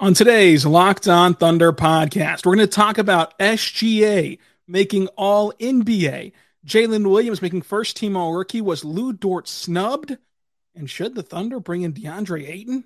On 0.00 0.14
today's 0.14 0.64
Locked 0.64 1.08
On 1.08 1.34
Thunder 1.34 1.74
podcast, 1.74 2.46
we're 2.46 2.54
going 2.54 2.66
to 2.66 2.74
talk 2.74 2.96
about 2.96 3.38
SGA 3.38 4.38
making 4.66 5.08
all 5.08 5.52
NBA. 5.60 6.32
Jalen 6.66 7.10
Williams 7.10 7.42
making 7.42 7.60
first 7.60 7.98
team 7.98 8.16
all 8.16 8.32
rookie. 8.32 8.62
Was 8.62 8.82
Lu 8.82 9.12
Dort 9.12 9.46
snubbed? 9.46 10.16
And 10.74 10.88
should 10.88 11.14
the 11.14 11.22
Thunder 11.22 11.60
bring 11.60 11.82
in 11.82 11.92
DeAndre 11.92 12.48
Ayton? 12.48 12.84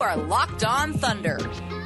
You 0.00 0.06
are 0.06 0.16
Locked 0.16 0.64
On 0.64 0.92
Thunder, 0.92 1.40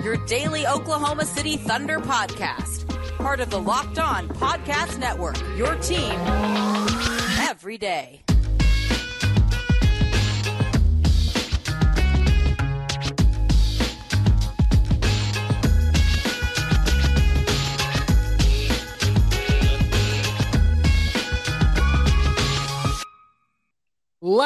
your 0.04 0.18
daily 0.26 0.66
Oklahoma 0.66 1.24
City 1.24 1.56
Thunder 1.56 2.00
podcast. 2.00 2.86
Part 3.16 3.40
of 3.40 3.48
the 3.48 3.58
Locked 3.58 3.98
On 3.98 4.28
Podcast 4.28 4.98
Network, 4.98 5.40
your 5.56 5.74
team 5.76 6.12
every 7.40 7.78
day. 7.78 8.25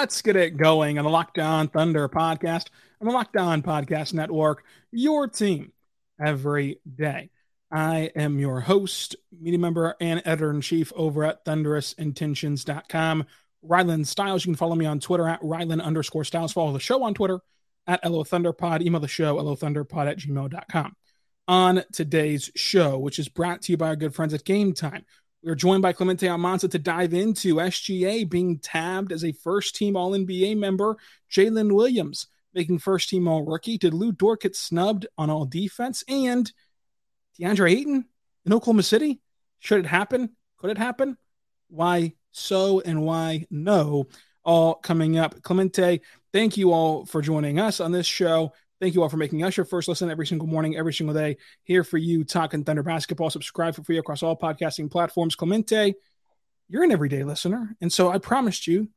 Let's 0.01 0.23
get 0.23 0.35
it 0.35 0.57
going 0.57 0.99
on 0.99 1.05
the 1.05 1.11
Locked 1.11 1.39
On 1.39 1.69
Thunder 1.69 2.09
podcast 2.09 2.69
on 3.03 3.07
the 3.07 3.13
Locked 3.13 3.37
On 3.37 3.61
Podcast 3.61 4.15
Network, 4.15 4.65
your 4.91 5.29
team 5.29 5.73
every 6.19 6.81
day. 6.97 7.29
I 7.71 8.11
am 8.17 8.39
your 8.39 8.63
host, 8.63 9.15
media 9.31 9.59
member, 9.59 9.95
and 10.01 10.23
editor 10.25 10.53
in 10.53 10.63
chief 10.63 10.91
over 10.97 11.25
at 11.25 11.45
thunderousintentions.com. 11.45 13.27
Rylan 13.63 14.07
Stiles. 14.07 14.47
You 14.47 14.53
can 14.53 14.57
follow 14.57 14.75
me 14.75 14.87
on 14.87 15.01
Twitter 15.01 15.29
at 15.29 15.43
Rylan 15.43 15.83
underscore 15.83 16.25
Stiles. 16.25 16.55
Follow 16.55 16.73
the 16.73 16.81
show 16.81 17.03
on 17.03 17.13
Twitter 17.13 17.41
at 17.87 18.03
LO 18.03 18.25
Thunderpod. 18.25 18.81
Email 18.81 19.03
the 19.03 19.07
show, 19.07 19.37
LOThunderpod 19.37 20.11
at 20.11 20.19
gmail.com. 20.19 20.97
On 21.47 21.85
today's 21.93 22.51
show, 22.57 22.97
which 22.97 23.19
is 23.19 23.29
brought 23.29 23.61
to 23.63 23.73
you 23.73 23.77
by 23.77 23.89
our 23.89 23.97
good 23.97 24.15
friends 24.15 24.33
at 24.33 24.45
Gametime, 24.45 25.05
we 25.43 25.51
are 25.51 25.55
joined 25.55 25.83
by 25.83 25.93
Clemente 25.93 26.29
Almanza 26.29 26.69
to 26.69 26.79
dive 26.79 27.15
into 27.15 27.57
SGA 27.57 28.29
being 28.29 28.59
tabbed 28.59 29.13
as 29.13 29.25
a 29.25 29.33
first 29.33 29.75
team 29.75 29.97
All 29.97 30.13
NBA 30.13 30.57
member, 30.57 30.99
Jalen 31.31 31.75
Williams 31.75 32.27
making 32.53 32.79
first 32.79 33.09
team 33.09 33.27
All 33.27 33.45
Rookie. 33.45 33.79
Did 33.79 33.95
Lu 33.95 34.13
Dort 34.13 34.43
get 34.43 34.57
snubbed 34.57 35.07
on 35.17 35.31
All 35.31 35.47
Defense? 35.47 36.05
And 36.09 36.51
DeAndre 37.41 37.73
Ayton 37.73 38.05
in 38.45 38.53
Oklahoma 38.53 38.83
City? 38.83 39.21
Should 39.61 39.81
it 39.81 39.89
happen? 39.89 40.31
Could 40.59 40.71
it 40.71 40.79
happen? 40.79 41.17
Why 41.69 42.15
so 42.33 42.81
and 42.81 43.03
why 43.03 43.47
no? 43.51 44.09
All 44.43 44.75
coming 44.75 45.19
up. 45.19 45.43
Clemente, 45.43 46.01
thank 46.33 46.57
you 46.57 46.73
all 46.73 47.07
for 47.07 47.23
joining 47.23 47.59
us 47.59 47.81
on 47.81 47.93
this 47.93 48.07
show. 48.07 48.53
Thank 48.81 48.95
you 48.95 49.03
all 49.03 49.11
for 49.11 49.19
making 49.19 49.45
us 49.45 49.59
your 49.59 49.67
first 49.67 49.89
listen 49.89 50.11
every 50.11 50.27
single 50.27 50.49
morning, 50.49 50.75
every 50.75 50.95
single 50.95 51.15
day. 51.15 51.37
Here 51.65 51.85
for 51.85 51.99
you, 51.99 52.25
talking 52.25 52.65
Thunder 52.65 52.83
basketball. 52.83 53.29
Subscribe 53.29 53.75
for 53.75 53.85
free 53.85 53.99
across 53.99 54.23
all 54.23 54.39
podcasting 54.39 54.91
platforms. 54.91 55.35
Clemente, 55.35 55.95
you're 56.71 56.85
an 56.85 56.91
everyday 56.91 57.23
listener. 57.23 57.77
And 57.83 57.93
so 57.93 58.11
I 58.11 58.17
promised 58.17 58.67
you 58.67 58.89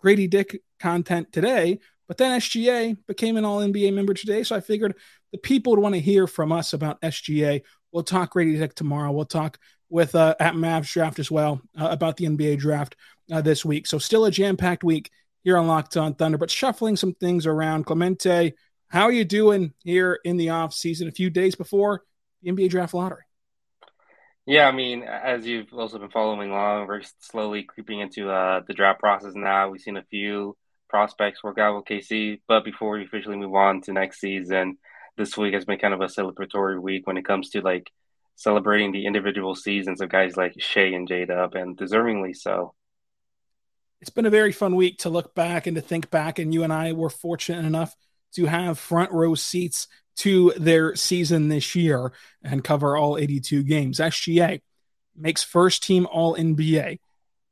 Grady 0.00 0.26
Dick 0.26 0.60
content 0.80 1.32
today, 1.32 1.78
but 2.08 2.16
then 2.16 2.40
SGA 2.40 2.96
became 3.06 3.36
an 3.36 3.44
all 3.44 3.60
NBA 3.60 3.94
member 3.94 4.12
today. 4.12 4.42
So 4.42 4.56
I 4.56 4.60
figured 4.60 4.96
the 5.30 5.38
people 5.38 5.70
would 5.72 5.80
want 5.80 5.94
to 5.94 6.00
hear 6.00 6.26
from 6.26 6.50
us 6.50 6.72
about 6.72 7.00
SGA. 7.02 7.62
We'll 7.92 8.02
talk 8.02 8.32
Grady 8.32 8.56
Dick 8.56 8.74
tomorrow. 8.74 9.12
We'll 9.12 9.24
talk 9.24 9.60
with 9.88 10.16
uh, 10.16 10.34
at 10.40 10.54
Mavs 10.54 10.92
draft 10.92 11.20
as 11.20 11.30
well 11.30 11.60
uh, 11.80 11.88
about 11.90 12.16
the 12.16 12.24
NBA 12.24 12.58
draft 12.58 12.96
uh, 13.30 13.40
this 13.40 13.64
week. 13.64 13.86
So 13.86 13.98
still 13.98 14.24
a 14.24 14.32
jam 14.32 14.56
packed 14.56 14.82
week 14.82 15.12
here 15.44 15.56
on 15.56 15.68
Locked 15.68 15.96
On 15.96 16.14
Thunder, 16.14 16.38
but 16.38 16.50
shuffling 16.50 16.96
some 16.96 17.14
things 17.14 17.46
around. 17.46 17.84
Clemente, 17.84 18.54
how 18.88 19.02
are 19.04 19.12
you 19.12 19.24
doing 19.24 19.74
here 19.84 20.18
in 20.24 20.36
the 20.36 20.50
off 20.50 20.72
season? 20.72 21.08
A 21.08 21.12
few 21.12 21.30
days 21.30 21.54
before 21.54 22.02
the 22.42 22.50
NBA 22.50 22.70
draft 22.70 22.94
lottery. 22.94 23.22
Yeah, 24.46 24.66
I 24.66 24.72
mean, 24.72 25.02
as 25.02 25.46
you've 25.46 25.72
also 25.74 25.98
been 25.98 26.08
following 26.08 26.50
along, 26.50 26.86
we're 26.86 27.02
slowly 27.20 27.64
creeping 27.64 28.00
into 28.00 28.30
uh, 28.30 28.62
the 28.66 28.72
draft 28.72 28.98
process 28.98 29.34
now. 29.34 29.68
We've 29.68 29.80
seen 29.80 29.98
a 29.98 30.04
few 30.04 30.56
prospects 30.88 31.44
work 31.44 31.58
out 31.58 31.76
with 31.76 31.84
KC, 31.84 32.40
but 32.48 32.64
before 32.64 32.92
we 32.92 33.04
officially 33.04 33.36
move 33.36 33.54
on 33.54 33.82
to 33.82 33.92
next 33.92 34.20
season, 34.20 34.78
this 35.18 35.36
week 35.36 35.52
has 35.52 35.66
been 35.66 35.78
kind 35.78 35.92
of 35.92 36.00
a 36.00 36.06
celebratory 36.06 36.80
week 36.80 37.06
when 37.06 37.18
it 37.18 37.26
comes 37.26 37.50
to 37.50 37.60
like 37.60 37.90
celebrating 38.36 38.92
the 38.92 39.04
individual 39.04 39.54
seasons 39.54 40.00
of 40.00 40.08
guys 40.08 40.36
like 40.36 40.54
Shai 40.58 40.94
and 40.94 41.06
J 41.06 41.26
Dub, 41.26 41.54
and 41.54 41.76
deservingly 41.76 42.34
so. 42.34 42.72
It's 44.00 44.10
been 44.10 44.26
a 44.26 44.30
very 44.30 44.52
fun 44.52 44.76
week 44.76 44.98
to 45.00 45.10
look 45.10 45.34
back 45.34 45.66
and 45.66 45.74
to 45.74 45.82
think 45.82 46.10
back, 46.10 46.38
and 46.38 46.54
you 46.54 46.64
and 46.64 46.72
I 46.72 46.92
were 46.92 47.10
fortunate 47.10 47.66
enough 47.66 47.94
to 48.34 48.46
have 48.46 48.78
front 48.78 49.12
row 49.12 49.34
seats 49.34 49.88
to 50.18 50.52
their 50.56 50.96
season 50.96 51.48
this 51.48 51.74
year 51.74 52.12
and 52.42 52.64
cover 52.64 52.96
all 52.96 53.16
82 53.18 53.62
games. 53.62 54.00
SGA 54.00 54.60
makes 55.16 55.42
first 55.42 55.82
team 55.82 56.06
All 56.10 56.34
NBA. 56.36 56.98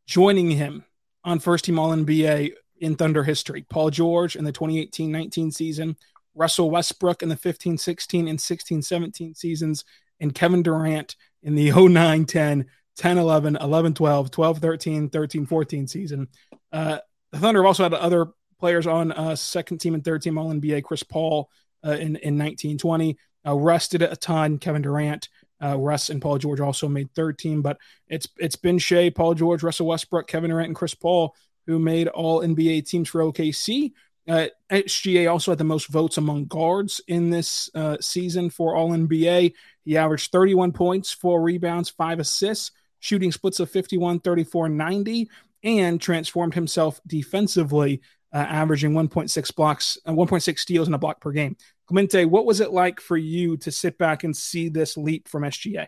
Joining 0.06 0.50
him 0.50 0.84
on 1.24 1.38
first 1.38 1.64
team 1.64 1.78
All 1.78 1.90
NBA 1.90 2.54
in 2.78 2.96
Thunder 2.96 3.24
history, 3.24 3.64
Paul 3.68 3.90
George 3.90 4.36
in 4.36 4.44
the 4.44 4.52
2018 4.52 5.10
19 5.10 5.50
season, 5.50 5.96
Russell 6.34 6.70
Westbrook 6.70 7.22
in 7.22 7.28
the 7.28 7.36
15 7.36 7.78
16 7.78 8.28
and 8.28 8.40
16 8.40 8.82
17 8.82 9.34
seasons, 9.34 9.84
and 10.20 10.34
Kevin 10.34 10.62
Durant 10.62 11.16
in 11.42 11.54
the 11.54 11.70
09 11.72 12.24
10, 12.26 12.66
10 12.96 13.18
11, 13.18 13.56
11 13.56 13.94
12, 13.94 14.30
12 14.30 14.58
13, 14.58 15.08
13 15.08 15.46
14 15.46 15.86
season. 15.88 16.28
Uh, 16.72 16.98
the 17.32 17.38
Thunder 17.38 17.62
have 17.62 17.66
also 17.66 17.82
had 17.84 17.94
other 17.94 18.28
players 18.58 18.86
on 18.86 19.12
uh, 19.12 19.36
second 19.36 19.78
team 19.78 19.94
and 19.94 20.04
third 20.04 20.22
team 20.22 20.38
All 20.38 20.52
NBA. 20.52 20.84
Chris 20.84 21.02
Paul 21.02 21.50
uh, 21.84 21.92
in 21.92 22.16
in 22.16 22.38
1920. 22.38 23.16
Uh, 23.46 23.54
Russ 23.54 23.88
did 23.88 24.02
it 24.02 24.12
a 24.12 24.16
ton. 24.16 24.58
Kevin 24.58 24.82
Durant, 24.82 25.28
uh, 25.62 25.78
Russ 25.78 26.10
and 26.10 26.20
Paul 26.20 26.38
George 26.38 26.60
also 26.60 26.88
made 26.88 27.14
third 27.14 27.38
team. 27.38 27.62
But 27.62 27.78
it's 28.08 28.28
it's 28.38 28.56
been 28.56 28.78
Shai, 28.78 29.10
Paul 29.10 29.34
George, 29.34 29.62
Russell 29.62 29.86
Westbrook, 29.86 30.26
Kevin 30.26 30.50
Durant, 30.50 30.68
and 30.68 30.76
Chris 30.76 30.94
Paul 30.94 31.34
who 31.66 31.78
made 31.78 32.08
All 32.08 32.40
NBA 32.40 32.86
teams 32.86 33.08
for 33.08 33.20
OKC. 33.20 33.92
Uh, 34.28 34.46
SGA 34.70 35.30
also 35.30 35.52
had 35.52 35.58
the 35.58 35.64
most 35.64 35.88
votes 35.88 36.16
among 36.16 36.46
guards 36.46 37.00
in 37.06 37.30
this 37.30 37.70
uh, 37.74 37.96
season 38.00 38.50
for 38.50 38.74
All 38.74 38.90
NBA. 38.90 39.52
He 39.84 39.96
averaged 39.96 40.32
31 40.32 40.72
points, 40.72 41.12
four 41.12 41.42
rebounds, 41.42 41.90
five 41.90 42.18
assists, 42.18 42.72
shooting 42.98 43.30
splits 43.30 43.60
of 43.60 43.70
51, 43.70 44.20
34, 44.20 44.68
90, 44.68 45.28
and 45.62 46.00
transformed 46.00 46.54
himself 46.54 47.00
defensively 47.06 48.00
uh, 48.36 48.40
averaging 48.40 48.92
1.6 48.92 49.56
blocks, 49.56 49.96
uh, 50.04 50.12
1.6 50.12 50.58
steals 50.58 50.88
and 50.88 50.94
a 50.94 50.98
block 50.98 51.22
per 51.22 51.32
game. 51.32 51.56
Clemente, 51.86 52.26
what 52.26 52.44
was 52.44 52.60
it 52.60 52.70
like 52.70 53.00
for 53.00 53.16
you 53.16 53.56
to 53.58 53.70
sit 53.70 53.96
back 53.96 54.24
and 54.24 54.36
see 54.36 54.68
this 54.68 54.98
leap 54.98 55.26
from 55.26 55.42
SGA? 55.42 55.86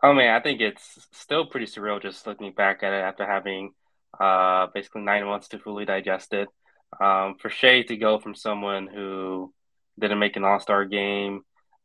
Oh 0.00 0.12
man, 0.12 0.32
I 0.32 0.40
think 0.40 0.60
it's 0.60 1.08
still 1.12 1.46
pretty 1.46 1.66
surreal 1.66 2.00
just 2.00 2.24
looking 2.24 2.52
back 2.52 2.84
at 2.84 2.92
it 2.92 3.02
after 3.02 3.26
having 3.26 3.72
uh, 4.20 4.68
basically 4.72 5.02
nine 5.02 5.24
months 5.24 5.48
to 5.48 5.58
fully 5.58 5.86
digest 5.86 6.32
it. 6.32 6.46
Um, 7.00 7.34
for 7.40 7.50
Shai 7.50 7.82
to 7.82 7.96
go 7.96 8.20
from 8.20 8.36
someone 8.36 8.86
who 8.86 9.52
didn't 9.98 10.20
make 10.20 10.36
an 10.36 10.44
All 10.44 10.60
Star 10.60 10.84
game, 10.84 11.40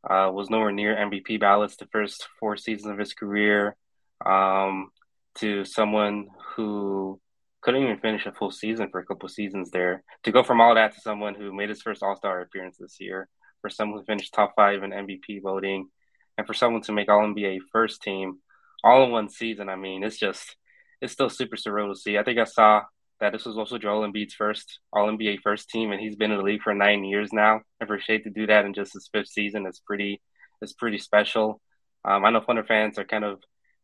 uh, 0.08 0.30
was 0.32 0.48
nowhere 0.48 0.70
near 0.70 0.94
MVP 0.94 1.40
ballots 1.40 1.74
the 1.74 1.86
first 1.86 2.28
four 2.38 2.56
seasons 2.56 2.92
of 2.92 2.98
his 2.98 3.14
career, 3.14 3.76
um, 4.24 4.90
to 5.36 5.64
someone 5.64 6.28
who 6.54 7.20
couldn't 7.62 7.82
even 7.82 7.98
finish 7.98 8.26
a 8.26 8.32
full 8.32 8.50
season 8.50 8.88
for 8.90 9.00
a 9.00 9.06
couple 9.06 9.28
seasons 9.28 9.70
there. 9.70 10.02
To 10.24 10.32
go 10.32 10.42
from 10.42 10.60
all 10.60 10.74
that 10.74 10.94
to 10.94 11.00
someone 11.00 11.34
who 11.34 11.54
made 11.54 11.68
his 11.68 11.82
first 11.82 12.02
All 12.02 12.16
Star 12.16 12.40
appearance 12.40 12.76
this 12.78 12.96
year, 13.00 13.28
for 13.60 13.70
someone 13.70 14.00
who 14.00 14.04
finished 14.04 14.34
top 14.34 14.52
five 14.56 14.82
in 14.82 14.90
MVP 14.90 15.42
voting, 15.42 15.88
and 16.36 16.46
for 16.46 16.54
someone 16.54 16.82
to 16.82 16.92
make 16.92 17.08
All 17.08 17.20
NBA 17.20 17.58
first 17.72 18.02
team 18.02 18.38
all 18.84 19.04
in 19.04 19.10
one 19.10 19.28
season, 19.28 19.68
I 19.68 19.76
mean, 19.76 20.02
it's 20.02 20.18
just 20.18 20.56
it's 21.00 21.12
still 21.12 21.30
super 21.30 21.56
surreal 21.56 21.92
to 21.92 21.98
see. 21.98 22.18
I 22.18 22.24
think 22.24 22.38
I 22.38 22.44
saw 22.44 22.82
that 23.20 23.32
this 23.32 23.44
was 23.44 23.56
also 23.56 23.78
Joel 23.78 24.06
Embiid's 24.08 24.34
first 24.34 24.80
All 24.92 25.08
NBA 25.08 25.40
first 25.42 25.70
team, 25.70 25.92
and 25.92 26.00
he's 26.00 26.16
been 26.16 26.32
in 26.32 26.38
the 26.38 26.44
league 26.44 26.62
for 26.62 26.74
nine 26.74 27.04
years 27.04 27.32
now. 27.32 27.60
And 27.80 27.88
for 27.88 27.98
Shai 27.98 28.18
to 28.18 28.30
do 28.30 28.46
that 28.46 28.64
in 28.64 28.74
just 28.74 28.94
his 28.94 29.08
fifth 29.12 29.28
season 29.28 29.66
is 29.66 29.80
pretty 29.86 30.20
is 30.60 30.72
pretty 30.72 30.98
special. 30.98 31.60
Um, 32.04 32.24
I 32.24 32.30
know 32.30 32.40
Thunder 32.40 32.64
fans 32.64 32.98
are 32.98 33.04
kind 33.04 33.24
of 33.24 33.40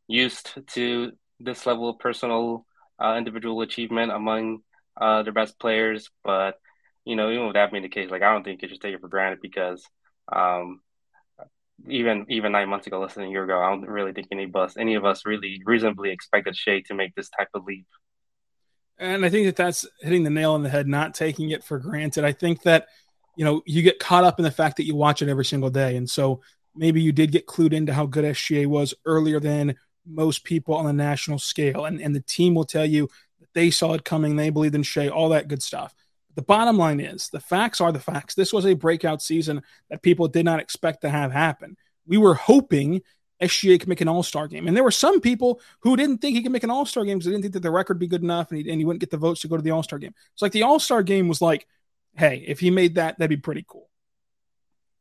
used 0.09 0.51
to 0.75 1.13
this 1.39 1.67
level 1.67 1.89
of 1.91 1.99
personal 2.01 2.67
uh, 3.03 3.15
individual 3.17 3.61
achievement 3.63 4.13
among 4.13 4.59
uh, 5.01 5.23
their 5.23 5.33
best 5.33 5.59
players. 5.59 6.11
But 6.25 6.59
you 7.05 7.17
know, 7.17 7.31
even 7.31 7.47
with 7.47 7.55
that 7.55 7.71
being 7.71 7.83
the 7.83 7.89
case, 7.89 8.11
like 8.11 8.23
I 8.23 8.33
don't 8.33 8.45
think 8.45 8.63
you 8.63 8.69
should 8.69 8.81
take 8.81 8.95
it 8.95 9.01
for 9.01 9.09
granted 9.09 9.41
because 9.41 9.85
um, 10.31 10.81
even 11.87 12.27
even 12.29 12.53
nine 12.53 12.69
months 12.69 12.87
ago, 12.87 13.01
less 13.01 13.15
than 13.15 13.25
a 13.25 13.31
year 13.31 13.45
ago, 13.45 13.61
I 13.61 13.71
don't 13.71 13.83
really 13.83 14.13
think 14.13 14.29
any 14.33 14.45
of 14.45 14.57
us 14.57 14.77
any 14.77 14.95
of 14.95 15.05
us 15.05 15.25
really 15.25 15.61
reasonably 15.65 16.11
expected 16.11 16.57
Shai 16.57 16.83
to 16.87 16.95
make 16.95 17.15
this 17.15 17.31
type 17.31 17.49
of 17.55 17.65
leap. 17.65 17.87
And 18.99 19.25
I 19.25 19.29
think 19.29 19.47
that 19.47 19.57
that's 19.57 19.87
hitting 20.01 20.25
the 20.25 20.31
nail 20.31 20.53
on 20.53 20.65
the 20.65 20.69
head, 20.69 20.89
not 20.89 21.15
taking 21.15 21.51
it 21.51 21.63
for 21.63 21.79
granted. 21.79 22.25
I 22.25 22.33
think 22.33 22.63
that 22.63 22.89
you 23.37 23.45
know 23.45 23.63
you 23.65 23.83
get 23.83 24.01
caught 24.01 24.25
up 24.25 24.39
in 24.39 24.43
the 24.43 24.51
fact 24.51 24.77
that 24.77 24.85
you 24.85 24.95
watch 24.95 25.23
it 25.23 25.29
every 25.29 25.45
single 25.45 25.71
day, 25.71 25.97
and 25.97 26.11
so 26.11 26.41
maybe 26.75 27.01
you 27.01 27.13
did 27.13 27.33
get 27.33 27.47
clued 27.47 27.73
into 27.73 27.93
how 27.95 28.07
good 28.07 28.25
SGA 28.25 28.67
was 28.67 28.95
earlier 29.05 29.41
than 29.41 29.77
most 30.09 30.45
people 30.45 30.75
on 30.75 30.87
the 30.87 30.93
national 30.93 31.39
scale, 31.39 31.85
and 31.85 32.01
and 32.01 32.15
the 32.15 32.21
team 32.21 32.55
will 32.55 32.65
tell 32.65 32.87
you 32.87 33.09
that 33.41 33.53
they 33.55 33.71
saw 33.71 33.95
it 33.95 34.05
coming, 34.05 34.37
they 34.37 34.51
believed 34.51 34.75
in 34.75 34.83
Shai, 34.83 35.09
all 35.09 35.29
that 35.31 35.49
good 35.49 35.63
stuff. 35.63 35.95
The 36.35 36.43
bottom 36.43 36.79
line 36.79 37.01
is 37.01 37.29
the 37.31 37.41
facts 37.41 37.81
are 37.81 37.91
the 37.91 37.99
facts. 37.99 38.35
This 38.35 38.53
was 38.53 38.65
a 38.65 38.75
breakout 38.75 39.21
season 39.21 39.63
that 39.91 40.03
people 40.03 40.29
did 40.29 40.45
not 40.45 40.61
expect 40.61 41.01
to 41.01 41.11
have 41.11 41.33
happen. 41.33 41.77
We 42.07 42.17
were 42.17 42.35
hoping 42.35 43.03
SGA 43.43 43.79
could 43.79 43.89
make 43.89 44.01
an 44.01 44.09
all 44.09 44.23
star 44.23 44.49
game. 44.49 44.67
And 44.67 44.77
there 44.77 44.85
were 44.85 44.91
some 44.91 45.21
people 45.21 45.61
who 45.81 45.97
didn't 45.97 46.19
think 46.19 46.37
he 46.37 46.43
could 46.43 46.53
make 46.53 46.65
an 46.65 46.71
all 46.71 46.87
star 46.87 47.05
game 47.05 47.19
because 47.19 47.27
they 47.27 47.33
didn't 47.33 47.43
think 47.43 47.55
that 47.55 47.63
the 47.63 47.71
record 47.71 47.95
would 47.95 48.01
be 48.01 48.07
good 48.07 48.23
enough 48.23 48.51
and 48.51 48.61
he, 48.61 48.71
and 48.71 48.81
he 48.81 48.85
wouldn't 48.85 49.01
get 49.01 49.11
the 49.11 49.17
votes 49.17 49.41
to 49.43 49.49
go 49.49 49.57
to 49.57 49.63
the 49.63 49.71
all 49.71 49.83
star 49.83 49.99
game. 49.99 50.15
It's 50.33 50.43
like 50.43 50.53
the 50.53 50.63
all 50.63 50.79
star 50.79 51.03
game 51.03 51.29
was 51.29 51.41
like, 51.41 51.67
hey, 52.17 52.45
if 52.47 52.61
he 52.61 52.71
made 52.71 52.97
that, 52.97 53.19
that'd 53.19 53.31
be 53.31 53.37
pretty 53.37 53.65
cool. 53.67 53.89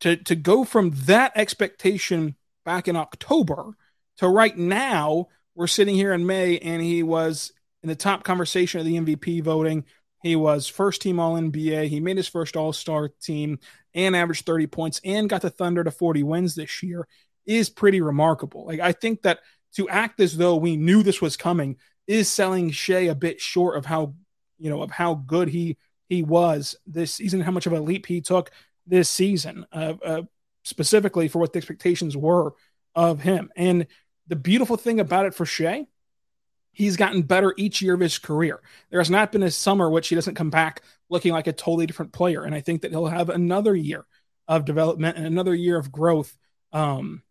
To, 0.02 0.16
to 0.16 0.36
go 0.36 0.64
from 0.64 0.92
that 1.06 1.32
expectation 1.36 2.36
back 2.64 2.88
in 2.88 2.96
October 2.96 3.76
to 4.18 4.28
right 4.28 4.56
now, 4.58 5.28
we're 5.56 5.68
sitting 5.68 5.96
here 5.96 6.14
in 6.14 6.26
May 6.26 6.60
and 6.60 6.82
he 6.82 7.04
was 7.04 7.52
in 7.84 7.90
the 7.90 7.96
top 7.96 8.24
conversation 8.24 8.80
of 8.80 8.86
the 8.86 8.98
MVP 8.98 9.44
voting. 9.44 9.86
He 10.24 10.36
was 10.36 10.68
first 10.68 11.02
team 11.02 11.20
All 11.20 11.36
NBA. 11.36 11.88
He 11.88 12.00
made 12.00 12.18
his 12.18 12.28
first 12.28 12.56
All 12.56 12.74
Star 12.74 13.10
team 13.22 13.60
and 13.94 14.16
averaged 14.16 14.46
30 14.46 14.68
points 14.68 15.02
and 15.04 15.30
got 15.30 15.42
the 15.42 15.50
Thunder 15.50 15.84
to 15.84 15.92
40 15.92 16.24
wins 16.24 16.56
this 16.56 16.84
year 16.84 17.08
is 17.46 17.70
pretty 17.70 18.02
remarkable. 18.02 18.66
Like, 18.66 18.80
I 18.80 18.92
think 18.92 19.22
that 19.22 19.40
to 19.76 19.90
act 19.90 20.20
as 20.20 20.38
though 20.38 20.56
we 20.56 20.76
knew 20.76 21.04
this 21.04 21.22
was 21.22 21.38
coming 21.38 21.78
is 22.08 22.30
selling 22.30 22.72
Shai 22.72 23.02
a 23.02 23.16
bit 23.16 23.40
short 23.40 23.78
of 23.78 23.86
how, 23.86 24.16
you 24.58 24.70
know, 24.70 24.82
of 24.82 24.92
how 24.92 25.16
good 25.16 25.50
he 25.50 25.78
he 26.10 26.24
was 26.24 26.76
this 26.86 27.14
season, 27.14 27.42
how 27.42 27.52
much 27.52 27.66
of 27.66 27.74
a 27.74 27.80
leap 27.80 28.06
he 28.06 28.22
took 28.22 28.52
this 28.86 29.10
season, 29.10 29.66
uh, 29.72 29.94
uh, 30.04 30.22
specifically 30.64 31.28
for 31.28 31.40
what 31.40 31.52
the 31.52 31.58
expectations 31.58 32.16
were 32.16 32.54
of 32.96 33.20
him. 33.20 33.50
And 33.56 33.88
the 34.28 34.36
beautiful 34.36 34.78
thing 34.78 35.00
about 35.00 35.26
it 35.26 35.34
for 35.34 35.46
Shai 35.46 35.88
he's 36.78 36.96
gotten 36.96 37.24
better 37.24 37.56
each 37.58 37.82
year 37.82 37.96
of 37.96 38.00
his 38.00 38.20
career. 38.20 38.62
There 38.92 39.00
has 39.00 39.10
not 39.10 39.32
been 39.32 39.42
a 39.42 39.50
summer 39.50 39.90
which 39.90 40.10
he 40.10 40.16
doesn't 40.16 40.36
come 40.36 40.52
back 40.52 40.84
looking 41.10 41.34
like 41.34 41.48
a 41.48 41.52
totally 41.52 41.88
different 41.88 42.12
player. 42.12 42.44
And 42.44 42.54
I 42.54 42.62
think 42.62 42.84
that 42.84 42.92
he'll 42.92 43.08
have 43.08 43.30
another 43.30 43.76
year 43.76 44.06
of 44.48 44.64
development 44.64 45.18
and 45.18 45.26
another 45.26 45.56
year 45.56 45.76
of 45.76 45.92
growth, 45.92 46.38
um, 46.72 47.24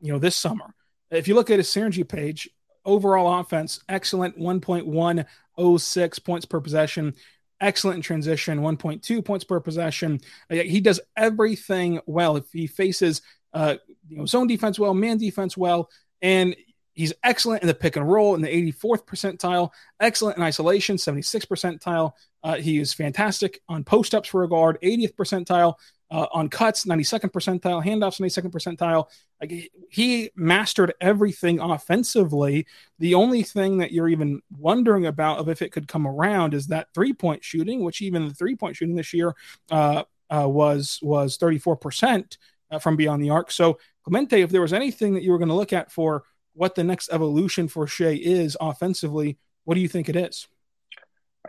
you 0.00 0.10
know, 0.10 0.18
this 0.18 0.36
summer. 0.36 0.74
If 1.10 1.28
you 1.28 1.34
look 1.34 1.50
at 1.50 1.58
his 1.58 1.68
synergy 1.68 2.08
page, 2.08 2.48
overall 2.82 3.40
offense, 3.40 3.78
excellent 3.90 4.38
1.106 4.38 6.24
points 6.24 6.46
per 6.46 6.60
possession, 6.62 7.14
excellent 7.60 7.96
in 7.96 8.02
transition, 8.02 8.60
1.2 8.60 9.22
points 9.22 9.44
per 9.44 9.60
possession. 9.60 10.18
He 10.48 10.80
does 10.80 11.00
everything 11.14 12.00
well. 12.06 12.38
If 12.38 12.50
he 12.50 12.66
faces, 12.66 13.20
uh, 13.52 13.76
you 14.08 14.16
know, 14.16 14.24
zone 14.24 14.46
defense 14.46 14.78
well, 14.78 14.94
man 14.94 15.18
defense 15.18 15.58
well, 15.58 15.90
and 16.24 16.56
He's 16.94 17.12
excellent 17.24 17.62
in 17.62 17.66
the 17.66 17.74
pick 17.74 17.96
and 17.96 18.08
roll 18.08 18.36
in 18.36 18.40
the 18.40 18.48
84th 18.48 19.04
percentile, 19.04 19.70
excellent 19.98 20.36
in 20.38 20.44
isolation, 20.44 20.96
76th 20.96 21.46
percentile. 21.46 22.12
Uh, 22.42 22.54
he 22.54 22.78
is 22.78 22.94
fantastic 22.94 23.60
on 23.68 23.82
post 23.82 24.14
ups 24.14 24.28
for 24.28 24.44
a 24.44 24.48
guard, 24.48 24.78
80th 24.82 25.14
percentile. 25.14 25.74
Uh, 26.10 26.26
on 26.32 26.48
cuts, 26.48 26.84
92nd 26.84 27.32
percentile, 27.32 27.84
handoffs, 27.84 28.20
92nd 28.20 28.52
percentile. 28.52 29.08
Like 29.40 29.72
he 29.90 30.30
mastered 30.36 30.92
everything 31.00 31.58
offensively. 31.58 32.66
The 33.00 33.14
only 33.14 33.42
thing 33.42 33.78
that 33.78 33.90
you're 33.90 34.10
even 34.10 34.40
wondering 34.56 35.06
about 35.06 35.38
of 35.38 35.48
if 35.48 35.60
it 35.60 35.72
could 35.72 35.88
come 35.88 36.06
around 36.06 36.54
is 36.54 36.68
that 36.68 36.88
three 36.94 37.14
point 37.14 37.42
shooting, 37.42 37.82
which 37.82 38.00
even 38.00 38.28
the 38.28 38.34
three 38.34 38.54
point 38.54 38.76
shooting 38.76 38.94
this 38.94 39.12
year 39.12 39.34
uh, 39.72 40.04
uh, 40.30 40.46
was 40.48 41.00
was 41.02 41.36
34 41.36 41.76
percent 41.76 42.38
uh, 42.74 42.78
from 42.78 42.96
beyond 42.96 43.22
the 43.22 43.30
arc. 43.30 43.50
So 43.50 43.78
Clemente, 44.04 44.42
if 44.42 44.50
there 44.50 44.60
was 44.60 44.72
anything 44.72 45.14
that 45.14 45.22
you 45.22 45.32
were 45.32 45.38
going 45.38 45.48
to 45.48 45.54
look 45.54 45.72
at 45.72 45.90
for 45.90 46.24
what 46.54 46.74
the 46.74 46.84
next 46.84 47.10
evolution 47.10 47.68
for 47.68 47.86
Shai 47.86 48.18
is 48.20 48.56
offensively, 48.60 49.38
what 49.64 49.74
do 49.74 49.80
you 49.80 49.88
think 49.88 50.08
it 50.08 50.16
is? 50.16 50.46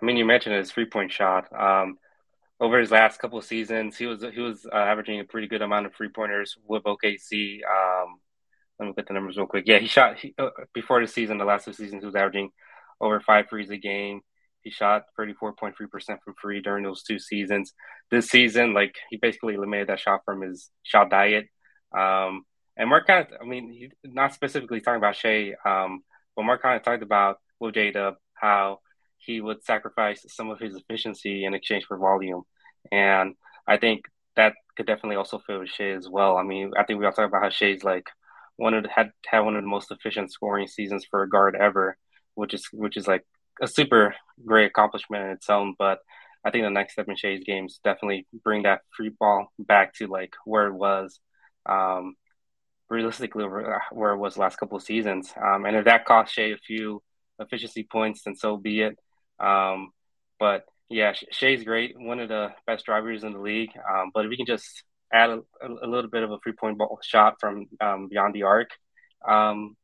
I 0.01 0.05
mean, 0.05 0.17
you 0.17 0.25
mentioned 0.25 0.55
his 0.55 0.71
three 0.71 0.85
point 0.85 1.11
shot. 1.11 1.47
Um, 1.53 1.97
over 2.59 2.79
his 2.79 2.91
last 2.91 3.19
couple 3.19 3.37
of 3.37 3.43
seasons, 3.43 3.97
he 3.97 4.05
was 4.05 4.23
he 4.33 4.39
was 4.39 4.65
uh, 4.65 4.75
averaging 4.75 5.19
a 5.19 5.25
pretty 5.25 5.47
good 5.47 5.61
amount 5.61 5.85
of 5.85 5.93
three 5.93 6.09
pointers 6.09 6.57
with 6.65 6.83
OKC. 6.83 7.59
Um, 7.63 8.19
let 8.79 8.87
me 8.87 8.93
get 8.95 9.07
the 9.07 9.13
numbers 9.13 9.37
real 9.37 9.45
quick. 9.45 9.65
Yeah, 9.67 9.79
he 9.79 9.87
shot 9.87 10.17
he, 10.17 10.33
uh, 10.37 10.49
before 10.73 11.01
the 11.01 11.07
season. 11.07 11.37
The 11.37 11.45
last 11.45 11.65
two 11.65 11.73
seasons, 11.73 12.01
he 12.01 12.05
was 12.05 12.15
averaging 12.15 12.51
over 12.99 13.19
five 13.19 13.49
threes 13.49 13.69
a 13.69 13.77
game. 13.77 14.21
He 14.65 14.71
shot 14.71 15.03
34.3% 15.17 15.75
from 15.75 16.33
free 16.41 16.59
during 16.59 16.83
those 16.83 17.03
two 17.03 17.19
seasons. 17.19 17.73
This 18.09 18.27
season, 18.29 18.73
like 18.73 18.95
he 19.11 19.17
basically 19.17 19.53
eliminated 19.53 19.89
that 19.89 19.99
shot 19.99 20.21
from 20.25 20.41
his 20.41 20.71
shot 20.81 21.11
diet. 21.11 21.45
Um, 21.95 22.45
and 22.75 22.89
Mark 22.89 23.05
kind 23.05 23.27
of, 23.27 23.33
I 23.39 23.45
mean, 23.45 23.91
not 24.03 24.33
specifically 24.33 24.81
talking 24.81 24.97
about 24.97 25.15
Shai, 25.15 25.53
um, 25.65 26.03
but 26.35 26.43
Mark 26.43 26.63
kind 26.63 26.75
of 26.75 26.83
talked 26.83 27.03
about 27.03 27.37
Dub 27.61 28.15
how 28.33 28.79
he 29.17 29.39
would 29.39 29.63
sacrifice 29.63 30.25
some 30.27 30.49
of 30.49 30.59
his 30.59 30.75
efficiency 30.75 31.45
in 31.45 31.53
exchange 31.53 31.85
for 31.85 31.97
volume. 31.97 32.41
And 32.91 33.35
I 33.67 33.77
think 33.77 34.05
that 34.35 34.53
could 34.75 34.87
definitely 34.87 35.15
also 35.15 35.39
fit 35.39 35.59
with 35.59 35.69
Shai 35.69 35.91
as 35.91 36.09
well. 36.09 36.37
I 36.37 36.43
mean, 36.43 36.71
I 36.75 36.83
think 36.83 36.99
we 36.99 37.05
all 37.05 37.11
talk 37.11 37.27
about 37.27 37.43
how 37.43 37.49
Shai's 37.49 37.83
like 37.83 38.07
one 38.57 38.73
of 38.73 38.83
the, 38.83 38.89
had 38.89 39.11
had 39.27 39.41
one 39.41 39.55
of 39.55 39.63
the 39.63 39.69
most 39.69 39.91
efficient 39.91 40.31
scoring 40.31 40.67
seasons 40.67 41.05
for 41.05 41.23
a 41.23 41.29
guard 41.29 41.55
ever, 41.55 41.97
which 42.33 42.53
is 42.53 42.67
which 42.73 42.97
is 42.97 43.07
like 43.07 43.23
a 43.61 43.67
super 43.67 44.15
great 44.45 44.67
accomplishment 44.67 45.25
in 45.25 45.31
its 45.31 45.49
own. 45.49 45.75
But 45.77 45.99
I 46.43 46.51
think 46.51 46.63
the 46.63 46.69
next 46.69 46.93
step 46.93 47.07
in 47.07 47.15
Shai's 47.15 47.43
games 47.43 47.79
definitely 47.83 48.27
bring 48.43 48.63
that 48.63 48.81
free 48.95 49.11
ball 49.19 49.47
back 49.59 49.93
to 49.95 50.07
like 50.07 50.33
where 50.45 50.67
it 50.67 50.73
was. 50.73 51.19
Um, 51.65 52.15
realistically 52.89 53.43
uh, 53.43 53.79
where 53.91 54.11
it 54.11 54.17
was 54.17 54.37
last 54.37 54.57
couple 54.57 54.77
of 54.77 54.83
seasons. 54.83 55.33
Um, 55.41 55.65
and 55.65 55.75
if 55.75 55.85
that 55.85 56.05
costs 56.05 56.33
Shai 56.33 56.43
a 56.53 56.57
few 56.57 57.01
efficiency 57.39 57.87
points, 57.89 58.23
then 58.23 58.35
so 58.35 58.57
be 58.57 58.81
it. 58.81 58.97
Um, 59.39 59.91
but 60.39 60.65
yeah, 60.89 61.13
Shai's 61.31 61.63
great, 61.63 61.99
one 61.99 62.19
of 62.19 62.29
the 62.29 62.49
best 62.67 62.85
drivers 62.85 63.23
in 63.23 63.33
the 63.33 63.39
league. 63.39 63.71
Um, 63.75 64.11
but 64.13 64.25
if 64.25 64.29
we 64.29 64.37
can 64.37 64.45
just 64.45 64.83
add 65.11 65.29
a, 65.29 65.39
a, 65.61 65.87
little 65.87 66.09
bit 66.09 66.23
of 66.23 66.31
a 66.31 66.37
three 66.43 66.53
point 66.53 66.77
ball 66.77 66.99
shot 67.03 67.35
from 67.39 67.65
um, 67.81 68.07
beyond 68.07 68.33
the 68.33 68.43
arc 68.43 68.69
um, 69.27 69.75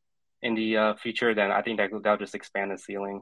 in 0.41 0.55
the 0.55 0.77
uh, 0.77 0.93
future, 0.95 1.33
then 1.33 1.51
I 1.51 1.61
think 1.61 1.79
that 1.79 1.89
that'll 2.03 2.17
just 2.17 2.35
expand 2.35 2.71
the 2.71 2.77
ceiling. 2.77 3.21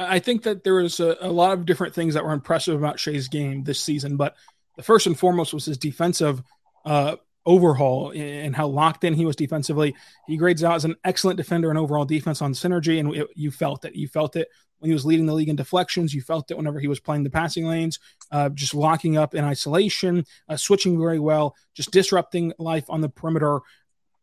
I 0.00 0.18
think 0.18 0.44
that 0.44 0.64
there 0.64 0.74
was 0.74 0.98
a, 0.98 1.16
a, 1.20 1.30
lot 1.30 1.52
of 1.52 1.66
different 1.66 1.94
things 1.94 2.14
that 2.14 2.24
were 2.24 2.32
impressive 2.32 2.74
about 2.74 2.98
Shai's 2.98 3.28
game 3.28 3.64
this 3.64 3.80
season, 3.80 4.16
but 4.16 4.34
the 4.76 4.82
first 4.82 5.06
and 5.06 5.18
foremost 5.18 5.52
was 5.52 5.66
his 5.66 5.76
defensive 5.76 6.42
uh, 6.86 7.16
overhaul 7.44 8.12
and 8.14 8.56
how 8.56 8.66
locked 8.66 9.04
in 9.04 9.14
he 9.14 9.26
was 9.26 9.36
defensively. 9.36 9.94
He 10.26 10.36
grades 10.36 10.64
out 10.64 10.76
as 10.76 10.84
an 10.84 10.96
excellent 11.04 11.36
defender 11.36 11.68
and 11.68 11.78
overall 11.78 12.06
defense 12.06 12.40
on 12.40 12.54
synergy, 12.54 12.98
and 12.98 13.14
it, 13.14 13.28
you 13.34 13.50
felt 13.50 13.84
it. 13.84 13.94
You 13.94 14.08
felt 14.08 14.36
it 14.36 14.48
when 14.78 14.88
he 14.88 14.94
was 14.94 15.04
leading 15.04 15.26
the 15.26 15.34
league 15.34 15.48
in 15.48 15.56
deflections. 15.56 16.14
You 16.14 16.22
felt 16.22 16.50
it 16.50 16.56
whenever 16.56 16.80
he 16.80 16.88
was 16.88 17.00
playing 17.00 17.24
the 17.24 17.30
passing 17.30 17.66
lanes, 17.66 17.98
uh, 18.30 18.48
just 18.50 18.74
locking 18.74 19.18
up 19.18 19.34
in 19.34 19.44
isolation, 19.44 20.24
uh, 20.48 20.56
switching 20.56 20.98
very 20.98 21.18
well, 21.18 21.54
just 21.74 21.90
disrupting 21.90 22.52
life 22.58 22.84
on 22.88 23.00
the 23.00 23.08
perimeter. 23.08 23.60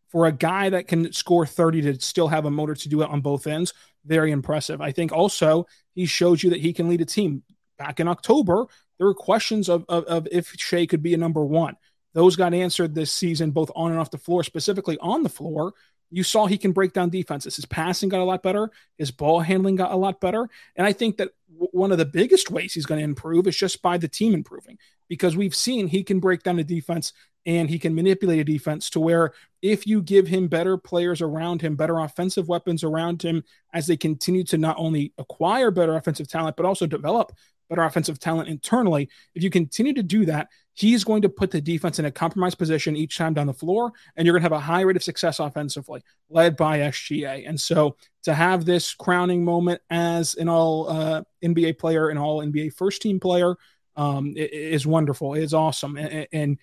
For 0.09 0.25
a 0.25 0.31
guy 0.31 0.69
that 0.69 0.87
can 0.87 1.11
score 1.11 1.45
30 1.45 1.81
to 1.81 1.99
still 1.99 2.29
have 2.29 2.45
a 2.45 2.49
motor 2.49 2.73
to 2.73 2.89
do 2.89 3.01
it 3.01 3.09
on 3.09 3.19
both 3.19 3.45
ends, 3.45 3.73
very 4.07 4.31
impressive. 4.31 4.81
I 4.81 4.91
think 4.91 5.11
also 5.11 5.67
he 5.93 6.05
shows 6.05 6.41
you 6.41 6.49
that 6.51 6.61
he 6.61 6.73
can 6.73 6.89
lead 6.89 7.01
a 7.01 7.05
team. 7.05 7.43
Back 7.77 7.99
in 7.99 8.07
October, 8.07 8.65
there 8.97 9.07
were 9.07 9.13
questions 9.13 9.69
of, 9.69 9.85
of, 9.87 10.03
of 10.05 10.27
if 10.31 10.53
Shai 10.57 10.85
could 10.85 11.03
be 11.03 11.13
a 11.13 11.17
number 11.17 11.45
one. 11.45 11.75
Those 12.13 12.35
got 12.35 12.53
answered 12.53 12.95
this 12.95 13.11
season, 13.11 13.51
both 13.51 13.69
on 13.75 13.91
and 13.91 13.99
off 13.99 14.09
the 14.09 14.17
floor, 14.17 14.43
specifically 14.43 14.97
on 14.99 15.21
the 15.21 15.29
floor. 15.29 15.73
You 16.09 16.23
saw 16.23 16.47
he 16.47 16.57
can 16.57 16.71
break 16.71 16.93
down 16.93 17.09
defenses. 17.09 17.57
His 17.57 17.65
passing 17.65 18.09
got 18.09 18.21
a 18.21 18.23
lot 18.23 18.41
better. 18.41 18.71
His 18.97 19.11
ball 19.11 19.41
handling 19.41 19.75
got 19.75 19.91
a 19.91 19.97
lot 19.97 20.19
better. 20.19 20.49
And 20.75 20.87
I 20.87 20.93
think 20.93 21.17
that 21.17 21.31
w- 21.51 21.69
one 21.73 21.91
of 21.91 21.97
the 21.97 22.05
biggest 22.05 22.49
ways 22.49 22.73
he's 22.73 22.85
going 22.85 22.99
to 22.99 23.03
improve 23.03 23.45
is 23.45 23.57
just 23.57 23.81
by 23.81 23.97
the 23.97 24.07
team 24.07 24.33
improving 24.33 24.79
because 25.09 25.37
we've 25.37 25.53
seen 25.53 25.87
he 25.87 26.03
can 26.03 26.19
break 26.19 26.43
down 26.43 26.59
a 26.59 26.63
defense 26.63 27.13
and 27.47 27.69
he 27.69 27.79
can 27.79 27.95
manipulate 27.95 28.41
a 28.41 28.43
defense 28.43 28.89
to 28.91 28.99
where 28.99 29.33
if 29.61 29.87
you 29.87 30.01
give 30.01 30.27
him 30.27 30.49
better 30.49 30.77
players 30.77 31.21
around 31.21 31.61
him, 31.61 31.77
better 31.77 31.97
offensive 31.97 32.49
weapons 32.49 32.83
around 32.83 33.23
him, 33.23 33.43
as 33.73 33.87
they 33.87 33.97
continue 33.97 34.43
to 34.43 34.57
not 34.57 34.75
only 34.77 35.13
acquire 35.17 35.71
better 35.71 35.95
offensive 35.95 36.27
talent, 36.27 36.57
but 36.57 36.65
also 36.65 36.85
develop 36.85 37.31
better 37.69 37.83
offensive 37.83 38.19
talent 38.19 38.49
internally. 38.49 39.09
If 39.33 39.43
you 39.43 39.49
continue 39.49 39.93
to 39.93 40.03
do 40.03 40.25
that, 40.25 40.49
he's 40.73 41.05
going 41.05 41.21
to 41.21 41.29
put 41.29 41.51
the 41.51 41.61
defense 41.61 41.99
in 41.99 42.05
a 42.05 42.11
compromised 42.11 42.57
position 42.57 42.97
each 42.97 43.17
time 43.17 43.33
down 43.33 43.47
the 43.47 43.53
floor, 43.53 43.93
and 44.15 44.25
you're 44.25 44.33
going 44.33 44.41
to 44.41 44.45
have 44.45 44.51
a 44.51 44.59
high 44.59 44.81
rate 44.81 44.97
of 44.97 45.03
success 45.03 45.39
offensively, 45.39 46.01
led 46.29 46.57
by 46.57 46.79
SGA. 46.79 47.47
And 47.47 47.59
so 47.59 47.95
to 48.23 48.33
have 48.33 48.65
this 48.65 48.93
crowning 48.93 49.43
moment 49.43 49.81
as 49.89 50.35
an 50.35 50.49
all 50.49 50.89
uh, 50.89 51.23
NBA 51.43 51.79
player, 51.79 52.09
an 52.09 52.17
all 52.17 52.45
NBA 52.45 52.73
first 52.73 53.01
team 53.01 53.21
player, 53.21 53.55
um, 53.95 54.33
is 54.35 54.85
wonderful. 54.85 55.33
It's 55.33 55.53
awesome, 55.53 55.97
and, 55.97 56.27
and 56.31 56.57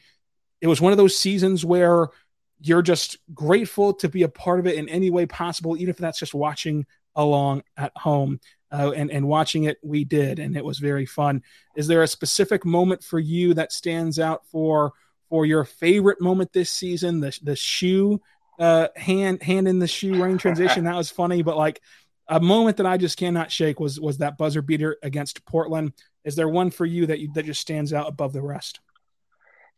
it 0.65 0.67
was 0.67 0.81
one 0.81 0.93
of 0.93 0.97
those 0.97 1.15
seasons 1.15 1.63
where 1.63 2.09
you're 2.59 2.81
just 2.81 3.19
grateful 3.35 3.93
to 3.93 4.09
be 4.09 4.23
a 4.23 4.31
part 4.31 4.59
of 4.59 4.67
it 4.67 4.77
in 4.77 4.89
any 4.89 5.11
way 5.11 5.27
possible, 5.27 5.77
even 5.77 5.91
if 5.91 5.99
that's 5.99 6.19
just 6.19 6.33
watching 6.33 6.87
along 7.15 7.63
at 7.77 7.93
home. 7.95 8.41
Uh, 8.73 8.93
and 8.97 9.11
and 9.11 9.29
watching 9.29 9.65
it, 9.65 9.77
we 9.83 10.05
did, 10.05 10.39
and 10.39 10.57
it 10.57 10.65
was 10.65 10.79
very 10.79 11.05
fun. 11.05 11.43
Is 11.77 11.87
there 11.87 12.03
a 12.03 12.09
specific 12.09 12.65
moment 12.65 13.05
for 13.05 13.19
you 13.19 13.53
that 13.55 13.73
stands 13.73 14.19
out 14.19 14.47
for 14.47 14.95
for 15.29 15.45
your 15.45 15.65
favorite 15.65 16.23
moment 16.23 16.55
this 16.55 16.71
season? 16.71 17.21
The 17.21 17.39
the 17.43 17.57
shoe 17.57 18.23
uh, 18.59 18.89
hand 18.97 19.43
hand 19.43 19.69
in 19.69 19.81
the 19.81 19.87
shoe 19.87 20.21
rain 20.21 20.39
transition 20.39 20.85
that 20.85 20.97
was 20.97 21.11
funny, 21.11 21.43
but 21.43 21.59
like 21.59 21.83
a 22.27 22.41
moment 22.41 22.79
that 22.79 22.87
I 22.87 22.97
just 22.97 23.19
cannot 23.19 23.53
shake 23.53 23.79
was 23.79 24.01
was 24.01 24.17
that 24.19 24.39
buzzer 24.39 24.63
beater 24.63 24.97
against 25.03 25.45
Portland. 25.45 25.93
Is 26.25 26.37
there 26.37 26.49
one 26.49 26.71
for 26.71 26.87
you 26.87 27.05
that 27.07 27.21
you, 27.21 27.31
that 27.35 27.45
just 27.45 27.61
stands 27.61 27.93
out 27.93 28.09
above 28.09 28.33
the 28.33 28.43
rest? 28.43 28.81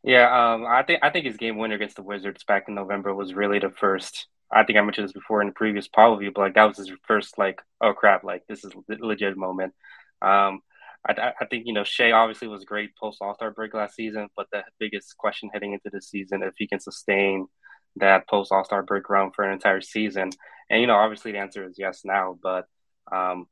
Yeah, 0.06 0.54
um, 0.54 0.66
I 0.66 0.84
think 0.84 1.00
I 1.04 1.10
think 1.10 1.26
his 1.26 1.38
game 1.38 1.58
winner 1.58 1.76
against 1.76 1.96
the 1.96 2.02
Wizards 2.04 2.44
back 2.44 2.66
in 2.68 2.76
November 2.76 3.14
was 3.14 3.34
really 3.34 3.60
the 3.60 3.70
first. 3.70 4.28
I 4.52 4.64
think 4.64 4.78
I 4.78 4.82
mentioned 4.82 5.08
this 5.08 5.14
before 5.14 5.42
in 5.42 5.48
the 5.48 5.54
previous 5.54 5.88
Paul 5.88 6.12
review, 6.16 6.32
but 6.34 6.42
like 6.42 6.54
that 6.56 6.66
was 6.66 6.78
his 6.78 6.92
first 7.08 7.38
like, 7.38 7.60
oh 7.82 7.94
crap, 7.94 8.24
like 8.24 8.44
this 8.48 8.64
is 8.64 8.72
legit 8.88 9.36
moment. 9.36 9.74
Um, 10.22 10.62
I, 11.08 11.32
I 11.40 11.46
think 11.46 11.66
you 11.66 11.74
know 11.74 11.84
Shai 11.84 12.12
obviously 12.12 12.48
was 12.48 12.64
great 12.64 12.96
post 12.96 13.18
All 13.22 13.34
Star 13.36 13.52
break 13.52 13.74
last 13.74 13.96
season, 13.96 14.28
but 14.36 14.48
the 14.52 14.64
biggest 14.80 15.16
question 15.18 15.50
heading 15.52 15.74
into 15.74 15.90
this 15.92 16.10
season 16.10 16.42
if 16.44 16.54
he 16.58 16.68
can 16.68 16.80
sustain 16.80 17.48
that 17.96 18.28
post 18.28 18.52
All 18.52 18.64
Star 18.64 18.84
break 18.84 19.10
run 19.10 19.32
for 19.32 19.44
an 19.44 19.54
entire 19.54 19.82
season. 19.82 20.30
And 20.70 20.82
you 20.82 20.88
know, 20.88 20.96
obviously 20.96 21.32
the 21.34 21.38
answer 21.40 21.68
is 21.68 21.76
yes 21.78 22.02
now, 22.06 22.38
but 22.42 22.66
um, 23.12 23.48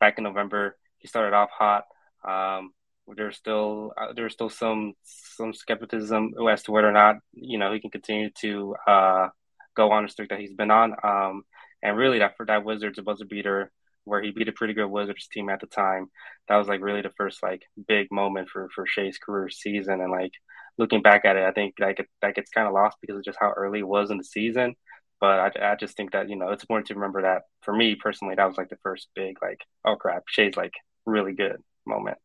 back 0.00 0.18
in 0.18 0.24
November 0.24 0.76
he 0.98 1.08
started 1.08 1.36
off 1.36 1.50
hot. 1.50 1.84
Um, 2.26 2.72
there's 3.16 3.36
still 3.36 3.92
uh, 3.96 4.12
there's 4.14 4.32
still 4.32 4.50
some 4.50 4.94
some 5.04 5.52
skepticism 5.54 6.34
as 6.50 6.62
to 6.64 6.72
whether 6.72 6.88
or 6.88 6.92
not 6.92 7.16
you 7.32 7.58
know 7.58 7.72
he 7.72 7.80
can 7.80 7.90
continue 7.90 8.30
to 8.40 8.74
uh, 8.86 9.28
go 9.76 9.92
on 9.92 10.02
the 10.02 10.08
streak 10.08 10.28
that 10.30 10.40
he's 10.40 10.54
been 10.54 10.70
on. 10.70 10.94
Um, 11.02 11.42
and 11.82 11.96
really, 11.96 12.18
that 12.18 12.36
for 12.36 12.46
that 12.46 12.64
Wizards 12.64 13.00
buzzer 13.00 13.24
beater 13.24 13.70
where 14.04 14.22
he 14.22 14.30
beat 14.30 14.48
a 14.48 14.52
pretty 14.52 14.74
good 14.74 14.88
Wizards 14.88 15.28
team 15.28 15.48
at 15.50 15.60
the 15.60 15.66
time, 15.66 16.06
that 16.48 16.56
was 16.56 16.68
like 16.68 16.80
really 16.80 17.02
the 17.02 17.12
first 17.16 17.42
like 17.42 17.62
big 17.86 18.08
moment 18.10 18.48
for 18.50 18.68
for 18.74 18.86
Shai's 18.86 19.18
career 19.18 19.48
season. 19.50 20.00
And 20.00 20.10
like 20.10 20.32
looking 20.76 21.02
back 21.02 21.24
at 21.24 21.36
it, 21.36 21.44
I 21.44 21.52
think 21.52 21.74
like 21.78 22.06
that 22.22 22.34
gets 22.34 22.50
kind 22.50 22.66
of 22.66 22.74
lost 22.74 22.98
because 23.00 23.16
of 23.18 23.24
just 23.24 23.38
how 23.40 23.52
early 23.56 23.80
it 23.80 23.88
was 23.88 24.10
in 24.10 24.18
the 24.18 24.24
season. 24.24 24.74
But 25.20 25.56
I, 25.56 25.72
I 25.72 25.76
just 25.76 25.96
think 25.96 26.12
that 26.12 26.28
you 26.28 26.36
know 26.36 26.50
it's 26.50 26.62
important 26.64 26.88
to 26.88 26.94
remember 26.94 27.22
that 27.22 27.42
for 27.62 27.74
me 27.74 27.94
personally, 27.94 28.34
that 28.34 28.46
was 28.46 28.58
like 28.58 28.70
the 28.70 28.78
first 28.82 29.08
big 29.14 29.36
like 29.42 29.60
oh 29.84 29.96
crap, 29.96 30.24
Shai's 30.28 30.56
like 30.56 30.74
really 31.06 31.32
good 31.32 31.62
moment. 31.86 32.18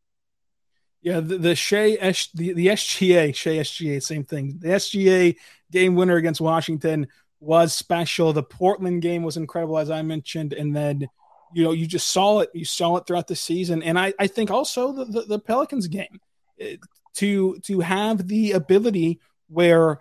Yeah, 1.04 1.20
the, 1.20 1.36
the 1.36 1.54
Shai 1.54 1.98
S, 2.00 2.30
the, 2.32 2.54
the 2.54 2.68
SGA, 2.68 3.34
Shai 3.34 3.50
SGA, 3.58 4.02
same 4.02 4.24
thing. 4.24 4.56
The 4.58 4.68
SGA 4.68 5.36
game 5.70 5.96
winner 5.96 6.16
against 6.16 6.40
Washington 6.40 7.08
was 7.40 7.74
special. 7.74 8.32
The 8.32 8.42
Portland 8.42 9.02
game 9.02 9.22
was 9.22 9.36
incredible, 9.36 9.76
as 9.76 9.90
I 9.90 10.00
mentioned, 10.00 10.54
and 10.54 10.74
then 10.74 11.06
you 11.52 11.62
know 11.62 11.72
you 11.72 11.86
just 11.86 12.08
saw 12.08 12.40
it. 12.40 12.48
You 12.54 12.64
saw 12.64 12.96
it 12.96 13.06
throughout 13.06 13.28
the 13.28 13.36
season, 13.36 13.82
and 13.82 13.98
I, 13.98 14.14
I 14.18 14.26
think 14.26 14.50
also 14.50 14.92
the, 14.92 15.04
the, 15.04 15.20
the 15.22 15.38
Pelicans 15.38 15.88
game 15.88 16.20
eh, 16.58 16.76
to 17.16 17.58
to 17.64 17.80
have 17.80 18.26
the 18.26 18.52
ability 18.52 19.20
where 19.48 20.00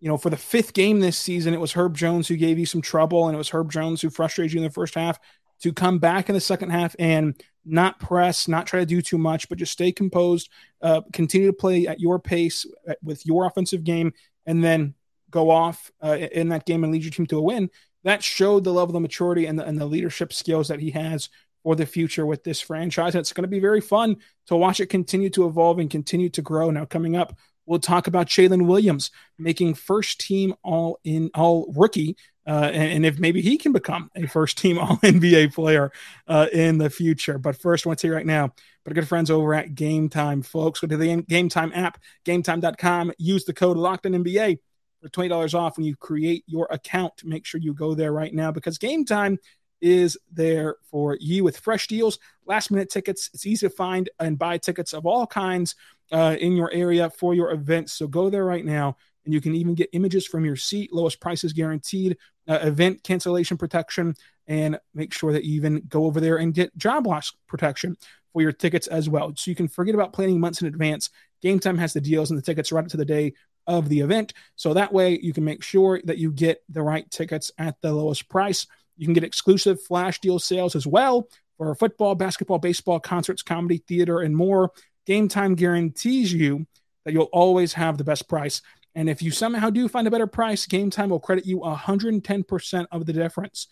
you 0.00 0.08
know 0.08 0.16
for 0.16 0.30
the 0.30 0.38
fifth 0.38 0.72
game 0.72 1.00
this 1.00 1.18
season 1.18 1.52
it 1.52 1.60
was 1.60 1.72
Herb 1.74 1.94
Jones 1.94 2.26
who 2.26 2.38
gave 2.38 2.58
you 2.58 2.64
some 2.64 2.80
trouble, 2.80 3.28
and 3.28 3.34
it 3.34 3.38
was 3.38 3.50
Herb 3.50 3.70
Jones 3.70 4.00
who 4.00 4.08
frustrated 4.08 4.54
you 4.54 4.60
in 4.60 4.64
the 4.64 4.70
first 4.70 4.94
half 4.94 5.20
to 5.60 5.74
come 5.74 5.98
back 5.98 6.30
in 6.30 6.34
the 6.34 6.40
second 6.40 6.70
half 6.70 6.96
and 6.98 7.38
not 7.68 8.00
press, 8.00 8.48
not 8.48 8.66
try 8.66 8.80
to 8.80 8.86
do 8.86 9.02
too 9.02 9.18
much, 9.18 9.48
but 9.48 9.58
just 9.58 9.72
stay 9.72 9.92
composed, 9.92 10.50
uh, 10.82 11.02
continue 11.12 11.48
to 11.48 11.52
play 11.52 11.86
at 11.86 12.00
your 12.00 12.18
pace 12.18 12.66
uh, 12.88 12.94
with 13.02 13.24
your 13.26 13.46
offensive 13.46 13.84
game, 13.84 14.12
and 14.46 14.62
then 14.64 14.94
go 15.30 15.50
off 15.50 15.90
uh, 16.02 16.16
in 16.16 16.48
that 16.48 16.66
game 16.66 16.84
and 16.84 16.92
lead 16.92 17.02
your 17.02 17.10
team 17.10 17.26
to 17.26 17.38
a 17.38 17.42
win. 17.42 17.70
That 18.04 18.22
showed 18.22 18.64
the 18.64 18.72
level 18.72 18.96
of 18.96 19.02
maturity 19.02 19.46
and 19.46 19.58
the, 19.58 19.64
and 19.66 19.78
the 19.78 19.86
leadership 19.86 20.32
skills 20.32 20.68
that 20.68 20.80
he 20.80 20.90
has 20.92 21.28
for 21.62 21.74
the 21.76 21.86
future 21.86 22.24
with 22.24 22.44
this 22.44 22.60
franchise. 22.60 23.14
And 23.14 23.20
it's 23.20 23.32
going 23.32 23.42
to 23.42 23.48
be 23.48 23.60
very 23.60 23.80
fun 23.80 24.16
to 24.46 24.56
watch 24.56 24.80
it 24.80 24.86
continue 24.86 25.30
to 25.30 25.46
evolve 25.46 25.78
and 25.78 25.90
continue 25.90 26.30
to 26.30 26.42
grow. 26.42 26.70
Now, 26.70 26.84
coming 26.84 27.16
up, 27.16 27.36
we'll 27.66 27.80
talk 27.80 28.06
about 28.06 28.28
Jalen 28.28 28.66
Williams 28.66 29.10
making 29.38 29.74
first 29.74 30.20
team 30.20 30.54
all 30.62 30.98
in 31.04 31.30
all 31.34 31.72
rookie 31.76 32.16
uh, 32.48 32.70
and, 32.72 32.92
and, 32.92 33.06
if 33.06 33.18
maybe 33.18 33.42
he 33.42 33.58
can 33.58 33.72
become 33.72 34.10
a 34.16 34.26
first 34.26 34.56
team 34.56 34.78
All 34.78 34.96
NBA 34.98 35.52
player 35.52 35.92
uh, 36.26 36.46
in 36.50 36.78
the 36.78 36.88
future. 36.88 37.36
But 37.36 37.60
first, 37.60 37.86
I 37.86 37.90
want 37.90 37.98
to 37.98 38.06
say 38.06 38.10
right 38.10 38.24
now, 38.24 38.54
but 38.84 38.94
good 38.94 39.06
friends 39.06 39.30
over 39.30 39.54
at 39.54 39.74
Gametime, 39.74 40.44
folks. 40.44 40.80
Go 40.80 40.86
to 40.86 40.96
the 40.96 41.22
Gametime 41.22 41.76
app, 41.76 42.00
gametime.com. 42.24 43.12
Use 43.18 43.44
the 43.44 43.52
code 43.52 43.76
Locked 43.76 44.06
on 44.06 44.12
NBA 44.12 44.58
for 45.02 45.08
twenty 45.10 45.28
dollars 45.28 45.52
off 45.52 45.76
when 45.76 45.84
you 45.84 45.94
create 45.94 46.44
your 46.46 46.66
account. 46.70 47.22
Make 47.22 47.44
sure 47.44 47.60
you 47.60 47.74
go 47.74 47.94
there 47.94 48.12
right 48.12 48.32
now 48.32 48.50
because 48.50 48.78
Gametime 48.78 49.36
is 49.80 50.18
there 50.32 50.76
for 50.90 51.18
you 51.20 51.44
with 51.44 51.58
fresh 51.58 51.86
deals, 51.86 52.18
last 52.46 52.70
minute 52.70 52.90
tickets. 52.90 53.30
It's 53.34 53.46
easy 53.46 53.68
to 53.68 53.74
find 53.74 54.08
and 54.18 54.38
buy 54.38 54.56
tickets 54.58 54.94
of 54.94 55.06
all 55.06 55.26
kinds 55.26 55.74
uh, 56.10 56.36
in 56.40 56.56
your 56.56 56.72
area 56.72 57.10
for 57.10 57.34
your 57.34 57.52
events. 57.52 57.92
So 57.92 58.08
go 58.08 58.30
there 58.30 58.44
right 58.44 58.64
now 58.64 58.96
and 59.24 59.34
you 59.34 59.40
can 59.42 59.54
even 59.54 59.74
get 59.74 59.90
images 59.92 60.26
from 60.26 60.44
your 60.46 60.56
seat. 60.56 60.90
Lowest 60.90 61.20
prices 61.20 61.52
guaranteed 61.52 62.16
uh, 62.48 62.58
event 62.62 63.02
cancellation 63.04 63.56
protection, 63.56 64.14
and 64.46 64.78
make 64.94 65.12
sure 65.12 65.32
that 65.32 65.44
you 65.44 65.54
even 65.54 65.82
go 65.88 66.06
over 66.06 66.20
there 66.20 66.36
and 66.36 66.54
get 66.54 66.76
job 66.76 67.06
loss 67.06 67.32
protection 67.46 67.96
for 68.32 68.42
your 68.42 68.52
tickets 68.52 68.86
as 68.86 69.08
well. 69.08 69.32
So 69.36 69.50
you 69.50 69.54
can 69.54 69.68
forget 69.68 69.94
about 69.94 70.12
planning 70.12 70.40
months 70.40 70.62
in 70.62 70.68
advance. 70.68 71.10
Gametime 71.44 71.78
has 71.78 71.92
the 71.92 72.00
deals 72.00 72.30
and 72.30 72.38
the 72.38 72.42
tickets 72.42 72.72
right 72.72 72.84
up 72.84 72.90
to 72.90 72.96
the 72.96 73.04
day 73.04 73.34
of 73.66 73.88
the 73.88 74.00
event. 74.00 74.32
So 74.56 74.74
that 74.74 74.92
way 74.92 75.18
you 75.20 75.32
can 75.32 75.44
make 75.44 75.62
sure 75.62 76.00
that 76.04 76.18
you 76.18 76.32
get 76.32 76.62
the 76.68 76.82
right 76.82 77.08
tickets 77.10 77.52
at 77.58 77.76
the 77.82 77.92
lowest 77.92 78.28
price. 78.28 78.66
You 78.96 79.06
can 79.06 79.14
get 79.14 79.24
exclusive 79.24 79.82
flash 79.82 80.20
deal 80.20 80.38
sales 80.38 80.74
as 80.74 80.86
well 80.86 81.28
for 81.58 81.74
football, 81.74 82.14
basketball, 82.14 82.58
baseball, 82.58 82.98
concerts, 82.98 83.42
comedy, 83.42 83.82
theater, 83.86 84.20
and 84.20 84.34
more. 84.34 84.72
Gametime 85.06 85.54
guarantees 85.54 86.32
you 86.32 86.66
that 87.04 87.12
you'll 87.12 87.24
always 87.24 87.72
have 87.74 87.96
the 87.96 88.04
best 88.04 88.28
price. 88.28 88.62
And 88.98 89.08
if 89.08 89.22
you 89.22 89.30
somehow 89.30 89.70
do 89.70 89.86
find 89.86 90.08
a 90.08 90.10
better 90.10 90.26
price, 90.26 90.66
Gametime 90.66 91.10
will 91.10 91.20
credit 91.20 91.46
you 91.46 91.60
110% 91.60 92.86
of 92.90 93.06
the 93.06 93.12
difference. 93.12 93.68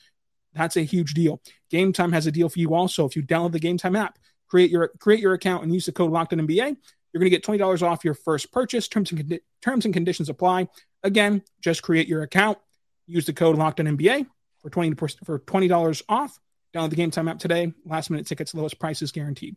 That's 0.54 0.76
a 0.76 0.82
huge 0.82 1.14
deal. 1.14 1.42
Gametime 1.72 2.12
has 2.12 2.28
a 2.28 2.30
deal 2.30 2.48
for 2.48 2.60
you 2.60 2.76
also. 2.76 3.04
If 3.06 3.16
you 3.16 3.24
download 3.24 3.50
the 3.50 3.58
Gametime 3.58 3.98
app, 3.98 4.20
create 4.48 4.70
your 4.70 4.92
create 5.00 5.18
your 5.18 5.32
account 5.34 5.64
and 5.64 5.74
use 5.74 5.84
the 5.84 5.90
code 5.90 6.12
Locked 6.12 6.30
NBA, 6.30 6.76
you're 7.12 7.18
going 7.18 7.24
to 7.24 7.30
get 7.30 7.42
$20 7.42 7.82
off 7.82 8.04
your 8.04 8.14
first 8.14 8.52
purchase. 8.52 8.86
Terms 8.86 9.10
and 9.10 9.20
condi- 9.20 9.40
terms 9.62 9.84
and 9.84 9.92
conditions 9.92 10.28
apply. 10.28 10.68
Again, 11.02 11.42
just 11.60 11.82
create 11.82 12.06
your 12.06 12.22
account, 12.22 12.58
use 13.08 13.26
the 13.26 13.32
code 13.32 13.56
Locked 13.56 13.80
NBA 13.80 14.28
for 14.60 14.70
20 14.70 14.94
for 15.24 15.40
$20 15.40 16.02
off. 16.08 16.38
Download 16.72 16.90
the 16.90 16.96
Gametime 16.96 17.28
app 17.28 17.40
today. 17.40 17.72
Last 17.84 18.10
minute 18.10 18.28
tickets, 18.28 18.54
lowest 18.54 18.78
prices 18.78 19.10
guaranteed. 19.10 19.56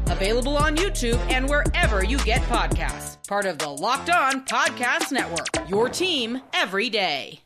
available 0.11 0.57
on 0.57 0.75
YouTube 0.75 1.19
and 1.31 1.49
wherever 1.49 2.03
you 2.03 2.17
get 2.19 2.41
podcasts 2.43 3.11
part 3.31 3.45
of 3.45 3.57
the 3.57 3.69
Locked 3.69 4.09
On 4.09 4.45
Podcast 4.45 5.09
Network. 5.13 5.69
Your 5.69 5.87
team 5.87 6.41
every 6.53 6.89
day. 6.89 7.39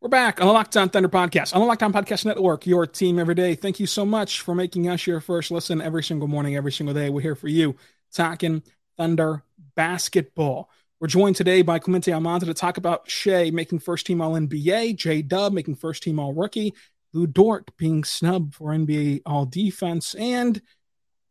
We're 0.00 0.08
back 0.08 0.40
on 0.40 0.46
the 0.46 0.52
Locked 0.52 0.76
On 0.76 0.88
Thunder 0.88 1.08
podcast 1.08 1.52
on 1.52 1.60
the 1.60 1.66
Locked 1.66 1.82
On 1.82 1.92
Podcast 1.92 2.24
Network. 2.24 2.66
Your 2.66 2.86
team 2.86 3.18
every 3.18 3.34
day. 3.34 3.56
Thank 3.56 3.80
you 3.80 3.86
so 3.86 4.06
much 4.06 4.40
for 4.40 4.54
making 4.54 4.88
us 4.88 5.08
your 5.08 5.20
first 5.20 5.50
listen 5.50 5.80
every 5.80 6.04
single 6.04 6.28
morning, 6.28 6.54
every 6.54 6.70
single 6.70 6.94
day. 6.94 7.10
We're 7.10 7.20
here 7.20 7.34
for 7.34 7.48
you, 7.48 7.74
talking 8.12 8.62
Thunder 8.96 9.42
basketball. 9.74 10.70
We're 11.00 11.08
joined 11.08 11.34
today 11.34 11.62
by 11.62 11.80
Clemente 11.80 12.12
Almanza 12.12 12.46
to 12.46 12.54
talk 12.54 12.76
about 12.76 13.10
Shai 13.10 13.50
making 13.50 13.80
first 13.80 14.06
team 14.06 14.20
All 14.20 14.34
NBA, 14.34 14.94
J 14.94 15.22
Dub 15.22 15.52
making 15.52 15.74
first 15.74 16.04
team 16.04 16.20
All 16.20 16.32
Rookie, 16.32 16.74
Lu 17.12 17.26
Dort 17.26 17.76
being 17.76 18.04
snubbed 18.04 18.54
for 18.54 18.70
NBA 18.70 19.22
All 19.26 19.46
Defense, 19.46 20.14
and 20.14 20.60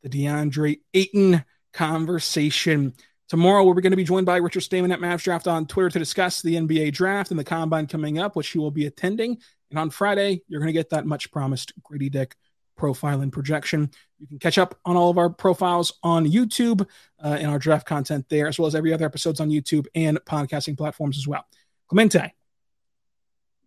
the 0.04 0.10
DeAndre 0.10 0.80
Ayton 0.94 1.44
conversation. 1.74 2.94
Tomorrow, 3.30 3.64
we're 3.64 3.76
going 3.76 3.92
to 3.92 3.98
be 3.98 4.04
joined 4.04 4.26
by 4.26 4.38
Richard 4.38 4.62
Stayman 4.62 4.92
at 4.92 5.00
Mavs 5.00 5.24
Draft 5.24 5.48
on 5.48 5.66
Twitter 5.66 5.90
to 5.90 6.00
discuss 6.00 6.42
the 6.42 6.56
NBA 6.56 6.94
draft 6.94 7.32
and 7.32 7.40
the 7.40 7.46
combine 7.46 7.88
coming 7.88 8.20
up, 8.20 8.36
which 8.36 8.50
he 8.50 8.60
will 8.60 8.72
be 8.72 8.86
attending. 8.86 9.38
And 9.70 9.80
on 9.80 9.90
Friday, 9.90 10.42
you're 10.48 10.60
going 10.60 10.68
to 10.68 10.74
get 10.74 10.90
that 10.90 11.06
much 11.06 11.32
promised 11.32 11.72
Grady 11.82 12.10
Dick 12.10 12.36
profile 12.76 13.22
and 13.22 13.32
projection. 13.32 13.90
You 14.20 14.28
can 14.28 14.40
catch 14.40 14.58
up 14.58 14.78
on 14.86 14.98
all 14.98 15.10
of 15.10 15.18
our 15.18 15.30
profiles 15.30 15.94
on 16.04 16.26
YouTube 16.26 16.82
uh, 17.24 17.38
and 17.40 17.50
our 17.50 17.60
draft 17.60 17.88
content 17.88 18.26
there, 18.28 18.48
as 18.48 18.60
well 18.60 18.68
as 18.68 18.76
every 18.76 18.92
other 18.92 19.06
episodes 19.06 19.40
on 19.40 19.50
YouTube 19.50 19.86
and 19.96 20.20
podcasting 20.26 20.78
platforms 20.78 21.18
as 21.18 21.28
well. 21.28 21.46
Clemente, 21.88 22.34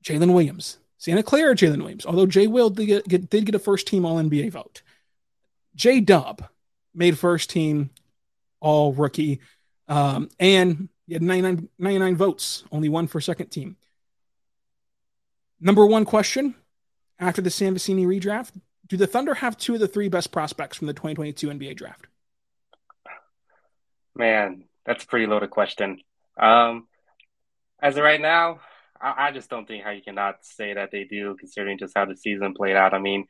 Jalen 0.05 0.35
Williams, 0.35 0.79
Santa 1.05 1.23
Clara, 1.23 1.55
Jalen 1.55 1.81
Williams, 1.81 2.07
although 2.07 2.25
Jay 2.25 2.47
Will 2.47 2.71
did 2.71 2.87
get, 2.87 3.07
get, 3.07 3.29
did 3.29 3.45
get 3.45 3.55
a 3.55 3.59
first 3.59 3.87
team 3.87 4.07
All 4.07 4.17
NBA 4.17 4.51
vote. 4.51 4.81
J 5.75 6.01
Dub 6.01 6.49
made 6.95 7.19
first 7.19 7.51
team 7.51 7.91
All 8.59 8.91
Rookie, 8.95 9.41
um, 9.87 10.31
and 10.41 10.89
he 11.07 11.13
had 11.13 11.21
99, 11.21 11.69
99 11.79 12.17
votes, 12.17 12.65
only 12.73 12.89
one 12.89 13.07
for 13.07 13.21
second 13.21 13.49
team. 13.49 13.77
Number 15.61 15.85
one 15.85 16.07
question 16.07 16.55
after 17.19 17.43
the 17.43 17.51
Sam 17.51 17.75
Vecenie 17.75 18.07
redraft 18.07 18.59
Do 18.87 18.97
the 18.97 19.07
Thunder 19.07 19.35
have 19.35 19.59
two 19.59 19.75
of 19.75 19.81
the 19.81 19.89
three 19.89 20.09
best 20.09 20.33
prospects 20.33 20.79
from 20.79 20.87
the 20.87 20.95
2022 20.95 21.49
NBA 21.49 21.77
draft? 21.77 22.07
Man, 24.15 24.65
that's 24.87 25.05
a 25.05 25.07
pretty 25.07 25.27
loaded 25.27 25.51
question. 25.51 26.01
Um, 26.41 26.89
as 27.79 27.99
of 27.99 28.05
right 28.05 28.23
now, 28.23 28.61
I, 29.05 29.33
just 29.33 29.51
don't 29.51 29.67
think 29.67 29.85
how 29.85 29.91
you 29.91 30.03
cannot 30.03 30.37
say 30.43 30.75
that 30.75 30.91
they 30.91 31.05
do, 31.05 31.37
considering 31.39 31.79
just 31.79 31.93
how 31.97 32.07
the 32.07 32.17
season 32.17 32.55
played 32.55 32.77
out. 32.77 32.95
I 32.95 32.99
mean, 32.99 33.27